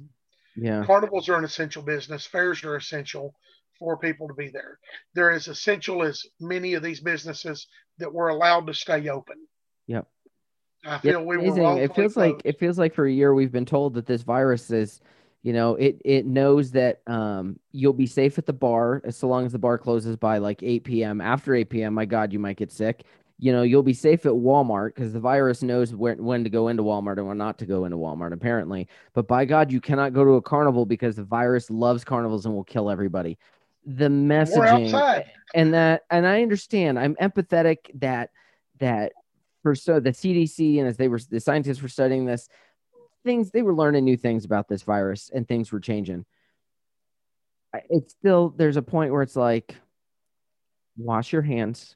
[0.55, 2.25] Yeah, carnivals are an essential business.
[2.25, 3.35] Fairs are essential
[3.77, 4.79] for people to be there.
[5.13, 7.67] They're as essential as many of these businesses
[7.99, 9.35] that were allowed to stay open.
[9.85, 10.07] Yep.
[10.85, 11.79] I feel we were.
[11.79, 12.17] It feels closed.
[12.17, 15.01] like it feels like for a year we've been told that this virus is
[15.43, 19.27] you know it it knows that um you'll be safe at the bar as so
[19.27, 22.39] long as the bar closes by like 8 p.m after 8 p.m my god you
[22.39, 23.03] might get sick
[23.39, 26.67] you know you'll be safe at walmart because the virus knows where, when to go
[26.69, 28.87] into walmart and when not to go into walmart apparently.
[29.13, 32.55] But by god you cannot go to a carnival because the virus loves carnivals and
[32.55, 33.37] will kill everybody.
[33.85, 35.23] The messaging
[35.53, 36.99] and that and i understand.
[36.99, 38.31] I'm empathetic that
[38.79, 39.13] that
[39.63, 42.47] for so the cdc and as they were the scientists were studying this
[43.23, 46.25] things they were learning new things about this virus and things were changing.
[47.89, 49.75] It's still there's a point where it's like
[50.97, 51.95] wash your hands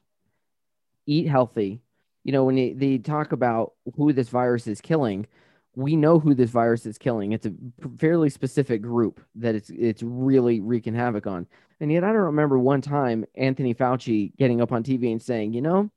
[1.06, 1.80] eat healthy
[2.24, 5.26] you know when they, they talk about who this virus is killing
[5.74, 7.52] we know who this virus is killing it's a
[7.98, 11.46] fairly specific group that it's it's really wreaking havoc on
[11.80, 15.52] and yet i don't remember one time anthony fauci getting up on tv and saying
[15.52, 15.90] you know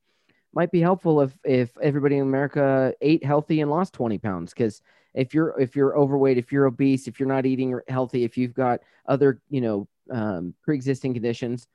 [0.53, 4.81] might be helpful if if everybody in america ate healthy and lost 20 pounds because
[5.15, 8.53] if you're if you're overweight, if you're obese, if you're not eating healthy, if you've
[8.53, 11.67] got other you know um, pre-existing conditions,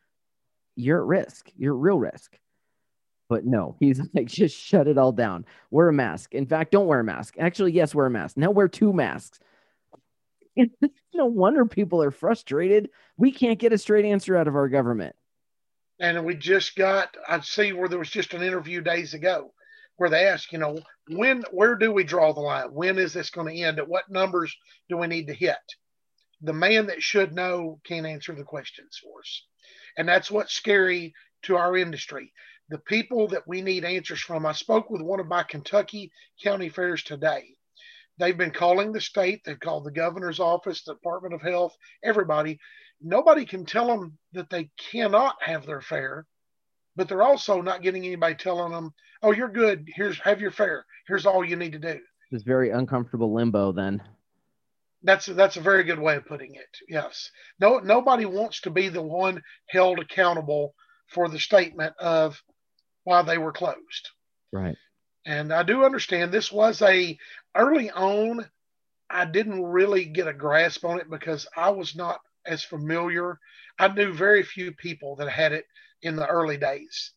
[0.76, 1.50] you're at risk.
[1.56, 2.38] You're at real risk.
[3.30, 5.46] But no, he's like just shut it all down.
[5.70, 6.34] Wear a mask.
[6.34, 7.36] In fact, don't wear a mask.
[7.38, 8.36] Actually, yes, wear a mask.
[8.36, 9.38] Now wear two masks.
[11.14, 12.90] no wonder people are frustrated.
[13.16, 15.14] We can't get a straight answer out of our government.
[16.00, 19.52] And we just got, I see where there was just an interview days ago
[19.96, 22.72] where they ask, you know, when, where do we draw the line?
[22.72, 23.78] When is this going to end?
[23.78, 24.56] At what numbers
[24.88, 25.58] do we need to hit?
[26.40, 29.44] The man that should know can't answer the questions for us.
[29.98, 31.12] And that's what's scary
[31.42, 32.32] to our industry.
[32.70, 34.46] The people that we need answers from.
[34.46, 36.10] I spoke with one of my Kentucky
[36.42, 37.56] county fairs today.
[38.18, 42.58] They've been calling the state, they've called the governor's office, the Department of Health, everybody.
[43.00, 46.26] Nobody can tell them that they cannot have their fair
[46.96, 49.88] but they're also not getting anybody telling them, "Oh, you're good.
[49.94, 50.84] Here's have your fair.
[51.06, 54.02] Here's all you need to do." It's very uncomfortable limbo then.
[55.02, 56.78] That's that's a very good way of putting it.
[56.88, 57.30] Yes.
[57.58, 60.74] No nobody wants to be the one held accountable
[61.06, 62.42] for the statement of
[63.04, 64.10] why they were closed.
[64.52, 64.76] Right.
[65.26, 67.18] And I do understand this was a
[67.54, 68.46] early on
[69.10, 73.38] I didn't really get a grasp on it because I was not as familiar.
[73.78, 75.64] I knew very few people that had it
[76.02, 77.12] in the early days.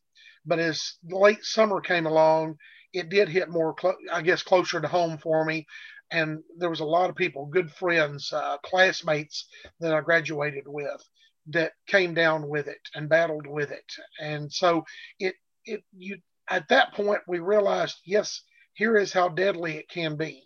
[0.46, 2.58] But as late summer came along,
[2.94, 5.68] it did hit more, clo- I guess, closer to home for me.
[6.12, 9.48] And there was a lot of people, good friends, uh, classmates
[9.80, 11.02] that I graduated with
[11.48, 13.86] that came down with it and battled with it.
[14.20, 14.84] And so
[15.20, 16.18] it, it, you,
[16.50, 18.42] at that point, we realized, yes,
[18.74, 20.44] here is how deadly it can be.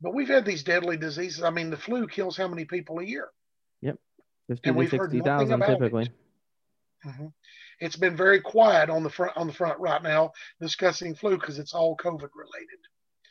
[0.00, 1.42] But we've had these deadly diseases.
[1.42, 3.28] I mean, the flu kills how many people a year?
[3.82, 3.98] Yep.
[4.48, 6.04] 50 and 60,000 typically.
[6.04, 6.12] It.
[7.06, 7.26] Mm-hmm.
[7.80, 11.58] It's been very quiet on the front on the front right now discussing flu because
[11.58, 12.78] it's all COVID related.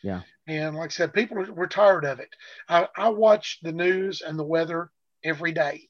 [0.03, 0.21] Yeah.
[0.47, 2.29] And like I said, people are we're tired of it.
[2.67, 4.89] I, I watch the news and the weather
[5.23, 5.89] every day.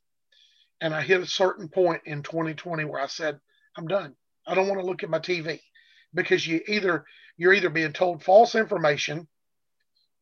[0.81, 3.39] And I hit a certain point in 2020 where I said,
[3.77, 4.15] I'm done.
[4.49, 5.59] I don't want to look at my TV
[6.13, 7.05] because you either
[7.37, 9.27] you're either being told false information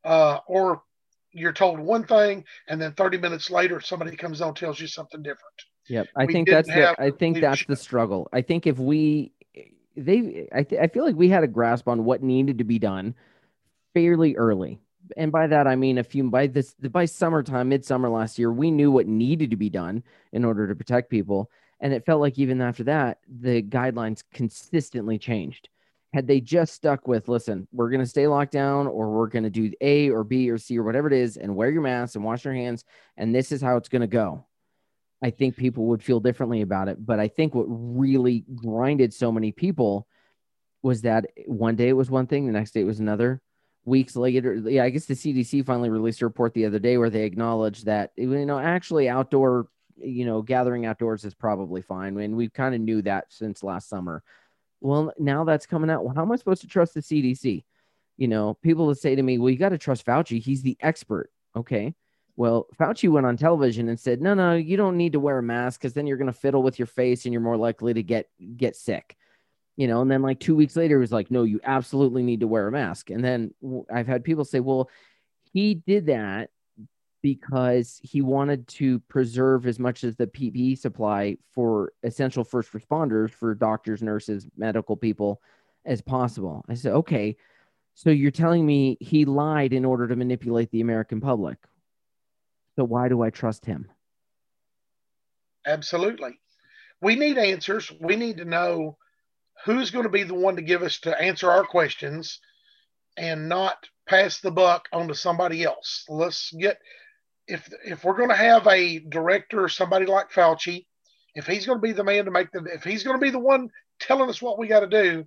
[0.03, 0.83] uh, or
[1.31, 4.87] you're told one thing, and then 30 minutes later, somebody comes on and tells you
[4.87, 5.55] something different.
[5.87, 8.27] Yep, I We think that's the, I think that's the struggle.
[8.33, 9.31] I think if we
[9.95, 12.79] they I th- I feel like we had a grasp on what needed to be
[12.79, 13.15] done
[13.93, 14.79] fairly early.
[15.15, 18.69] And by that I mean a few by this by summertime, midsummer last year, we
[18.69, 20.03] knew what needed to be done
[20.33, 21.49] in order to protect people.
[21.79, 25.69] And it felt like even after that, the guidelines consistently changed.
[26.13, 29.43] Had they just stuck with, listen, we're going to stay locked down, or we're going
[29.43, 32.15] to do A or B or C or whatever it is, and wear your mask
[32.15, 32.83] and wash your hands,
[33.17, 34.45] and this is how it's going to go.
[35.21, 37.03] I think people would feel differently about it.
[37.03, 40.07] But I think what really grinded so many people
[40.81, 43.41] was that one day it was one thing, the next day it was another.
[43.83, 47.09] Weeks later, yeah, I guess the CDC finally released a report the other day where
[47.09, 49.67] they acknowledged that you know actually outdoor,
[49.99, 53.89] you know, gathering outdoors is probably fine, and we kind of knew that since last
[53.89, 54.23] summer.
[54.81, 56.03] Well, now that's coming out.
[56.05, 57.63] Well, how am I supposed to trust the CDC?
[58.17, 60.41] You know, people would say to me, "Well, you got to trust Fauci.
[60.41, 61.95] He's the expert." Okay,
[62.35, 65.43] well, Fauci went on television and said, "No, no, you don't need to wear a
[65.43, 68.03] mask because then you're going to fiddle with your face and you're more likely to
[68.03, 69.17] get get sick."
[69.75, 72.41] You know, and then like two weeks later, he was like, "No, you absolutely need
[72.41, 73.53] to wear a mask." And then
[73.91, 74.89] I've had people say, "Well,
[75.53, 76.51] he did that
[77.35, 83.31] because he wanted to preserve as much as the PPE supply for essential first responders,
[83.31, 85.41] for doctors, nurses, medical people,
[85.85, 87.35] as possible." I said, "Okay."
[87.95, 91.57] So you're telling me he lied in order to manipulate the American public.
[92.75, 93.89] So why do I trust him?
[95.65, 96.39] Absolutely.
[97.01, 97.91] We need answers.
[97.99, 98.97] We need to know
[99.65, 102.39] who's going to be the one to give us to answer our questions
[103.17, 106.05] and not pass the buck on to somebody else.
[106.07, 106.79] Let's get
[107.47, 110.85] if if we're going to have a director or somebody like Fauci,
[111.35, 113.31] if he's going to be the man to make the if he's going to be
[113.31, 113.69] the one
[113.99, 115.25] telling us what we got to do,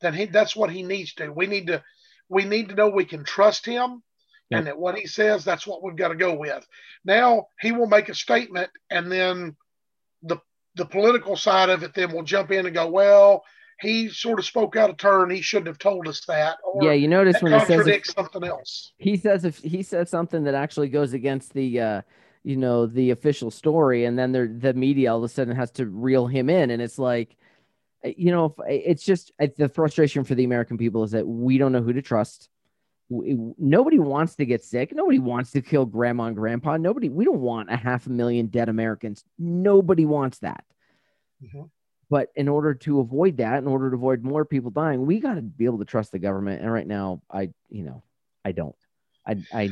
[0.00, 1.30] then he that's what he needs to.
[1.30, 1.82] We need to
[2.28, 4.02] we need to know we can trust him
[4.52, 6.66] and that what he says that's what we've got to go with.
[7.04, 9.56] Now he will make a statement and then
[10.22, 10.38] the
[10.74, 13.44] the political side of it then will jump in and go, well,
[13.80, 15.30] he sort of spoke out of turn.
[15.30, 16.58] He shouldn't have told us that.
[16.64, 18.92] Or Yeah, you notice when he says if, something else.
[18.98, 22.02] he says if he says something that actually goes against the uh
[22.42, 25.70] you know the official story and then the the media all of a sudden has
[25.72, 27.36] to reel him in and it's like
[28.04, 31.58] uh, you know it's just uh, the frustration for the American people is that we
[31.58, 32.48] don't know who to trust.
[33.08, 34.94] We, nobody wants to get sick.
[34.94, 36.76] Nobody wants to kill grandma and grandpa.
[36.76, 37.08] Nobody.
[37.08, 39.24] We don't want a half a million dead Americans.
[39.36, 40.64] Nobody wants that.
[41.42, 41.68] Mhm.
[42.10, 45.34] But in order to avoid that, in order to avoid more people dying, we got
[45.34, 46.60] to be able to trust the government.
[46.60, 48.02] And right now, I, you know,
[48.44, 48.74] I don't.
[49.24, 49.70] I, I,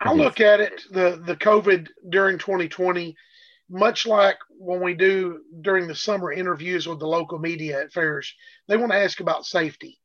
[0.00, 3.14] I look at it the the COVID during 2020,
[3.68, 8.32] much like when we do during the summer interviews with the local media at fairs,
[8.68, 10.00] they want to ask about safety.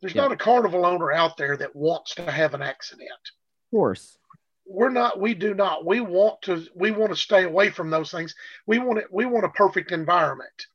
[0.00, 0.22] There's Yeah.
[0.22, 3.10] not a carnival owner out there that wants to have an accident.
[3.10, 4.18] of course,
[4.72, 5.20] We're not.
[5.20, 5.84] We do not.
[5.84, 6.64] We want to.
[6.74, 8.34] We want to stay away from those things.
[8.66, 9.06] We want it.
[9.12, 10.66] We want a perfect environment.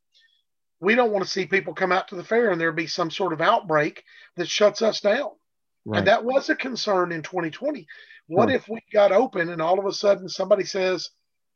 [0.82, 3.10] We don't want to see people come out to the fair and there be some
[3.10, 4.04] sort of outbreak
[4.36, 5.30] that shuts us down.
[5.86, 6.00] right?
[6.00, 7.88] And that was a concern in 2020.
[8.28, 8.56] What Sure.
[8.56, 11.10] if we got open and all of a sudden somebody says,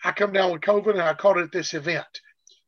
[0.03, 2.21] I come down with COVID and I caught it at this event.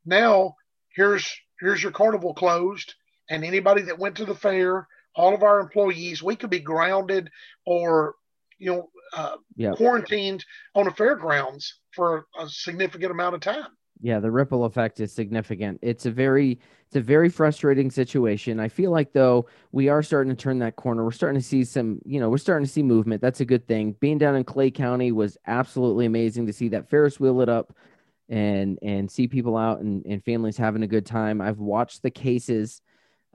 [0.05, 0.55] Now
[0.89, 2.95] here's here's your carnival closed,
[3.30, 7.30] and anybody that went to the fair, all of our employees, we could be grounded
[7.65, 8.15] or
[8.57, 10.45] you know uh, yeah, quarantined
[10.76, 13.68] on a fairgrounds for a significant amount of time.
[14.01, 14.20] yeah.
[14.20, 15.80] The ripple effect is significant.
[15.82, 18.59] It's a very, it's a very frustrating situation.
[18.59, 21.03] I feel like though we are starting to turn that corner.
[21.03, 23.22] We're starting to see some, you know, we're starting to see movement.
[23.22, 23.95] That's a good thing.
[23.99, 27.76] Being down in Clay County was absolutely amazing to see that Ferris wheel lit up
[28.30, 31.41] and and see people out and, and families having a good time.
[31.41, 32.82] I've watched the cases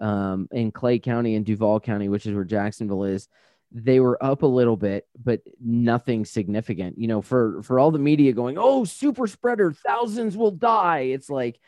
[0.01, 3.29] um, in Clay County and Duval County, which is where Jacksonville is.
[3.72, 6.98] They were up a little bit, but nothing significant.
[6.98, 11.28] You know, for for all the media going, "Oh, super spreader, thousands will die." It's
[11.28, 11.60] like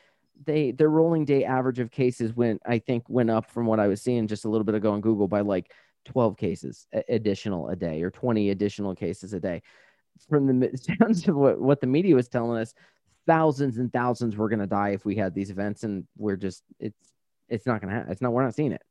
[0.45, 3.89] they their rolling day average of cases went, I think, went up from what I
[3.89, 5.73] was seeing just a little bit ago on Google by like
[6.05, 9.63] 12 cases additional a day or 20 additional cases a day.
[10.29, 10.71] From the
[11.01, 12.75] sounds of what, what the media was telling us,
[13.27, 16.63] thousands and thousands were going to die if we had these events, and we're just
[16.81, 17.13] it's
[17.49, 18.13] it's not going to happen.
[18.13, 18.83] It's not we're not seeing it.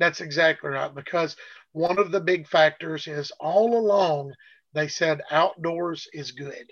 [0.00, 0.92] That's exactly right.
[0.92, 1.36] Because
[1.72, 4.32] one of the big factors is all along
[4.72, 6.70] they said outdoors is good.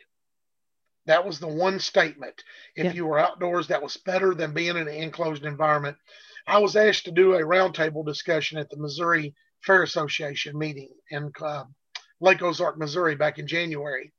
[1.07, 2.43] That was the one statement.
[2.76, 2.93] If Yeah.
[2.93, 5.97] you were outdoors, that was better than being in an enclosed environment.
[6.47, 11.33] I was asked to do a roundtable discussion at the Missouri Fair Association meeting in
[11.41, 11.64] uh,
[12.20, 14.12] Lake Ozark, Missouri, back in January.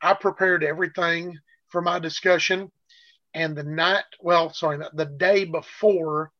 [0.00, 1.38] I prepared everything
[1.68, 2.72] for my discussion,
[3.34, 6.32] and the night, well, sorry, the day before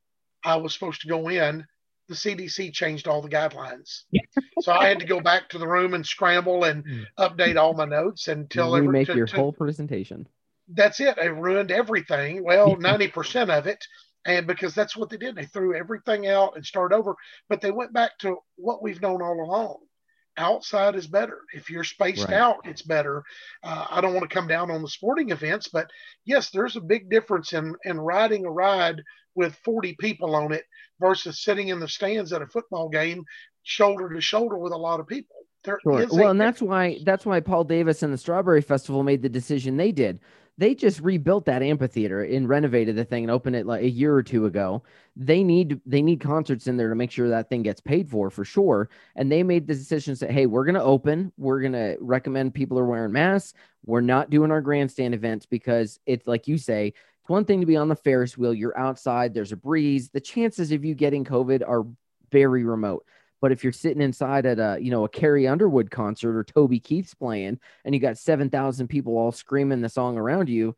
[0.42, 1.66] I was supposed to go in,
[2.08, 4.04] the CDC changed all the guidelines.
[4.60, 7.02] so I had to go back to the room and scramble and Hmm.
[7.18, 10.26] update all my notes and tell every- remake to- your to- whole presentation.
[10.68, 11.16] That's it.
[11.16, 12.44] They ruined everything.
[12.44, 13.84] Well, ninety percent of it,
[14.26, 17.14] and because that's what they did, they threw everything out and started over.
[17.48, 19.76] But they went back to what we've known all along.
[20.36, 21.40] Outside is better.
[21.52, 22.34] If you're spaced Right.
[22.34, 23.24] out, it's better.
[23.64, 25.90] Uh, I don't want to come down on the sporting events, but
[26.24, 29.02] yes, there's a big difference in in riding a ride
[29.38, 30.64] with 40 people on it
[31.00, 33.24] versus sitting in the stands at a football game,
[33.62, 35.36] shoulder to shoulder with a lot of people.
[35.64, 36.02] There Sure.
[36.02, 39.22] is a Well, and that's why that's why Paul Davis and the Strawberry Festival made
[39.22, 40.20] the decision they did.
[40.56, 44.12] They just rebuilt that amphitheater and renovated the thing and opened it like a year
[44.12, 44.82] or two ago.
[45.14, 48.28] They need they need concerts in there to make sure that thing gets paid for
[48.28, 48.90] for sure.
[49.14, 51.32] And they made the decision that hey, we're gonna open.
[51.36, 53.54] We're gonna recommend people are wearing masks.
[53.84, 56.94] We're not doing our grandstand events because it's like you say,
[57.28, 58.54] it's one thing to be on the Ferris wheel.
[58.54, 59.34] You're outside.
[59.34, 60.08] There's a breeze.
[60.08, 61.84] The chances of you getting COVID are
[62.32, 63.04] very remote.
[63.42, 66.80] But if you're sitting inside at a, you know, a Carrie Underwood concert or Toby
[66.80, 70.74] Keith's playing and you got 7,000 people all screaming the song around you,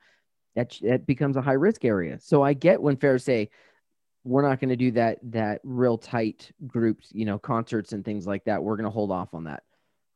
[0.56, 2.18] that, that becomes a high risk area.
[2.20, 3.50] So I get when Ferris say,
[4.24, 8.26] we're not going to do that, that real tight groups, you know, concerts and things
[8.26, 8.64] like that.
[8.64, 9.62] We're going to hold off on that.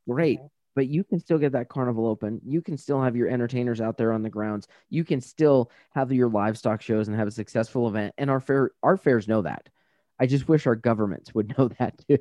[0.09, 0.41] Great.
[0.41, 0.47] Mm-hmm.
[0.75, 2.41] But you can still get that carnival open.
[2.45, 4.66] You can still have your entertainers out there on the grounds.
[4.91, 8.14] You can still have your livestock shows and have a successful event.
[8.18, 9.68] And our fair, our fairs know that.
[10.18, 12.18] I just wish our governments would know that too.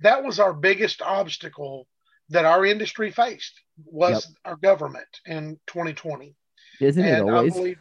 [0.00, 1.86] that was our biggest obstacle
[2.30, 6.34] that our industry faced was our government in 2020.
[6.80, 7.54] Isn't it And I always?
[7.54, 7.78] believe,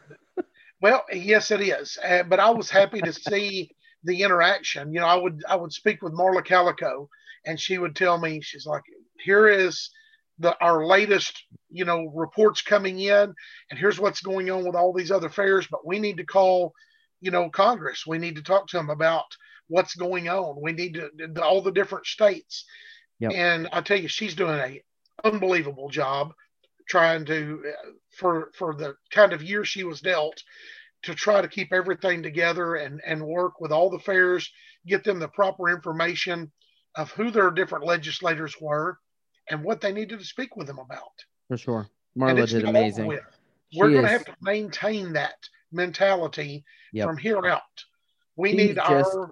[0.82, 1.98] well, yes, it is.
[2.04, 3.72] Uh, but I was happy to see
[4.04, 4.94] the interaction.
[4.94, 7.10] You know, I would I would speak with Marla Calico,
[7.46, 8.84] and she would tell me, she's like,
[9.24, 9.90] "Here is
[10.40, 13.34] the our latest, you know, reports coming in,
[13.70, 15.68] and here's what's going on with all these other fairs.
[15.68, 16.74] But we need to call,
[17.22, 18.06] you know, Congress.
[18.06, 19.26] We need to talk to them about
[19.68, 20.62] what's going on.
[20.62, 22.66] We need to all the different states.
[23.20, 23.32] Yep.
[23.34, 24.82] And I tell you, she's doing a
[25.24, 26.34] unbelievable job
[26.88, 30.44] trying to uh, for for the kind of year she was dealt
[31.04, 34.52] to try to keep everything together and and work with all the fairs
[34.86, 36.52] get them the proper information
[36.96, 39.00] of who their different legislators were
[39.50, 41.88] and what they needed to speak with them about For sure.
[42.18, 43.08] Marla did amazing.
[43.76, 45.36] we're going to have to maintain that
[45.72, 47.08] mentality Yep.
[47.08, 47.62] from here out
[48.38, 49.32] we need our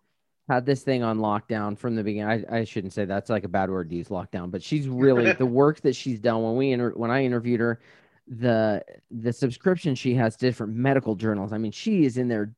[0.50, 2.46] had this thing on lockdown from the beginning.
[2.50, 5.32] I, I shouldn't say that's like a bad word to use lockdown, but she's really
[5.38, 7.80] the work that she's done when we inter- when I interviewed her,
[8.28, 11.54] the the subscription she has to different medical journals.
[11.54, 12.54] I mean, she is in there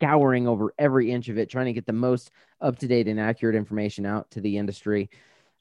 [0.00, 3.18] scouring over every inch of it, trying to get the most up to date and
[3.20, 5.08] accurate information out to the industry.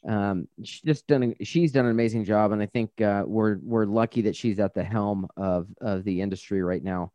[0.08, 1.36] Um, she's just done.
[1.39, 4.60] A, she's done an amazing job, and I think uh, we're we're lucky that she's
[4.60, 7.12] at the helm of of the industry right now.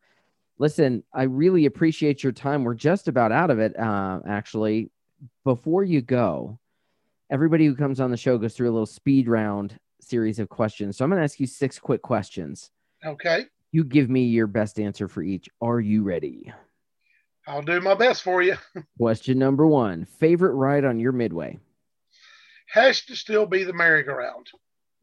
[0.59, 2.63] Listen, I really appreciate your time.
[2.63, 4.89] We're just about out of it, uh, actually.
[5.43, 6.59] Before you go,
[7.29, 10.97] everybody who comes on the show goes through a little speed round series of questions.
[10.97, 12.71] So I'm going to ask you six quick questions.
[13.05, 15.49] okay You give me your best answer for each.
[15.61, 16.51] Are you ready?
[17.47, 18.55] i'll do my best for you
[18.99, 21.59] Question number one Favorite ride on your Midway?
[22.69, 24.47] Has to still be the merry-go-round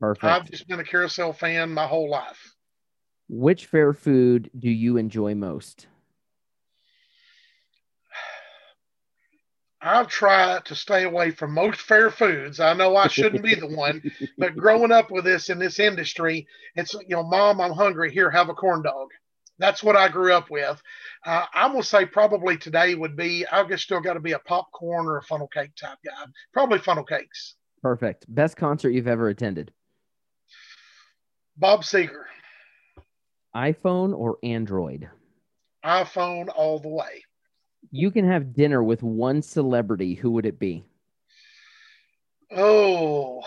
[0.01, 0.25] Perfect.
[0.25, 2.55] i've just been a carousel fan my whole life
[3.29, 5.87] Which fair food do you enjoy most?
[9.81, 12.61] I'll try to stay away from most fair foods.
[12.61, 14.03] I know I shouldn't be the one,
[14.39, 18.13] but growing up with this in this industry, it's you know, mom, I'm hungry.
[18.13, 19.09] Here, have a corn dog.
[19.59, 20.83] That's what I grew up with.
[21.25, 24.39] Uh, I'm gonna say probably today would be I've just still got to be a
[24.39, 26.25] popcorn or a funnel cake type guy.
[26.53, 27.55] Probably funnel cakes.
[27.83, 28.27] Perfect.
[28.29, 29.73] Best concert you've ever attended?
[31.57, 32.25] Bob Seger,
[33.55, 35.09] iPhone or Android?
[35.85, 37.23] iPhone all the way.
[37.91, 40.15] You can have dinner with one celebrity.
[40.15, 40.85] Who would it be?
[42.51, 43.43] Oh,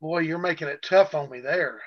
[0.00, 1.80] boy, you're making it tough on me there.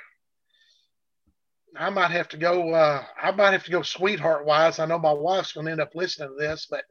[1.79, 2.73] I might have to go.
[2.73, 4.79] Uh, I might have to go sweetheart wise.
[4.79, 6.83] I know my wife's going to end up listening to this, but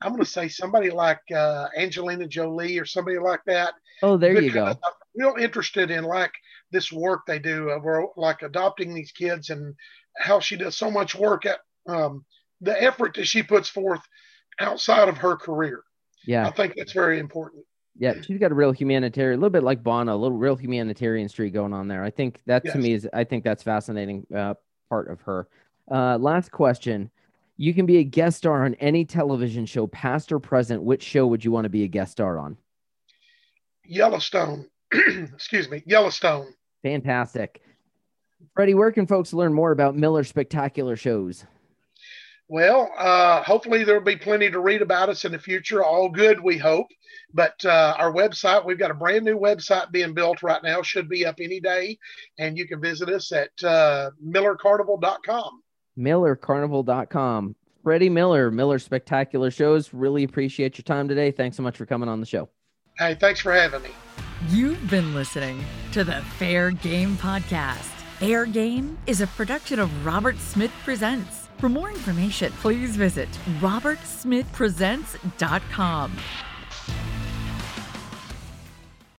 [0.00, 3.74] I'm going to say somebody like uh, Angelina Jolie or somebody like that.
[4.02, 4.66] Oh, there you go.
[4.66, 4.76] I'm
[5.14, 6.32] real interested in like
[6.72, 9.74] this work they do of uh, like adopting these kids and
[10.16, 12.24] how she does so much work at um,
[12.60, 14.00] the effort that she puts forth
[14.58, 15.82] outside of her career.
[16.26, 16.46] Yeah.
[16.46, 17.64] I think that's very important.
[17.98, 21.28] Yeah, she's got a real humanitarian, a little bit like Bono, a little real humanitarian
[21.28, 22.02] streak going on there.
[22.02, 24.54] I think that to me is, I think that's fascinating uh,
[24.88, 25.48] part of her.
[25.90, 27.10] Uh, last question:
[27.56, 30.82] You can be a guest star on any television show, past or present.
[30.82, 32.56] Which show would you want to be a guest star on?
[33.84, 36.54] Yellowstone, excuse me, Yellowstone.
[36.82, 37.60] Fantastic,
[38.54, 38.74] Freddie.
[38.74, 41.44] Where can folks learn more about Miller Spectacular shows?
[42.50, 45.84] Well, uh, hopefully there'll be plenty to read about us in the future.
[45.84, 46.88] All good, we hope.
[47.32, 51.08] But uh, our website, we've got a brand new website being built right now, should
[51.08, 51.96] be up any day.
[52.40, 55.62] And you can visit us at uh, millercarnival.com.
[55.96, 57.54] Millercarnival.com.
[57.84, 59.94] Freddie Miller, Miller Spectacular Shows.
[59.94, 61.30] Really appreciate your time today.
[61.30, 62.48] Thanks so much for coming on the show.
[62.98, 63.90] Hey, thanks for having me.
[64.48, 67.86] You've been listening to the Fair Game Podcast.
[68.18, 71.39] Fair Game is a production of Robert Smith Presents.
[71.60, 73.28] For more information, please visit
[73.60, 76.16] robertsmithpresents.com.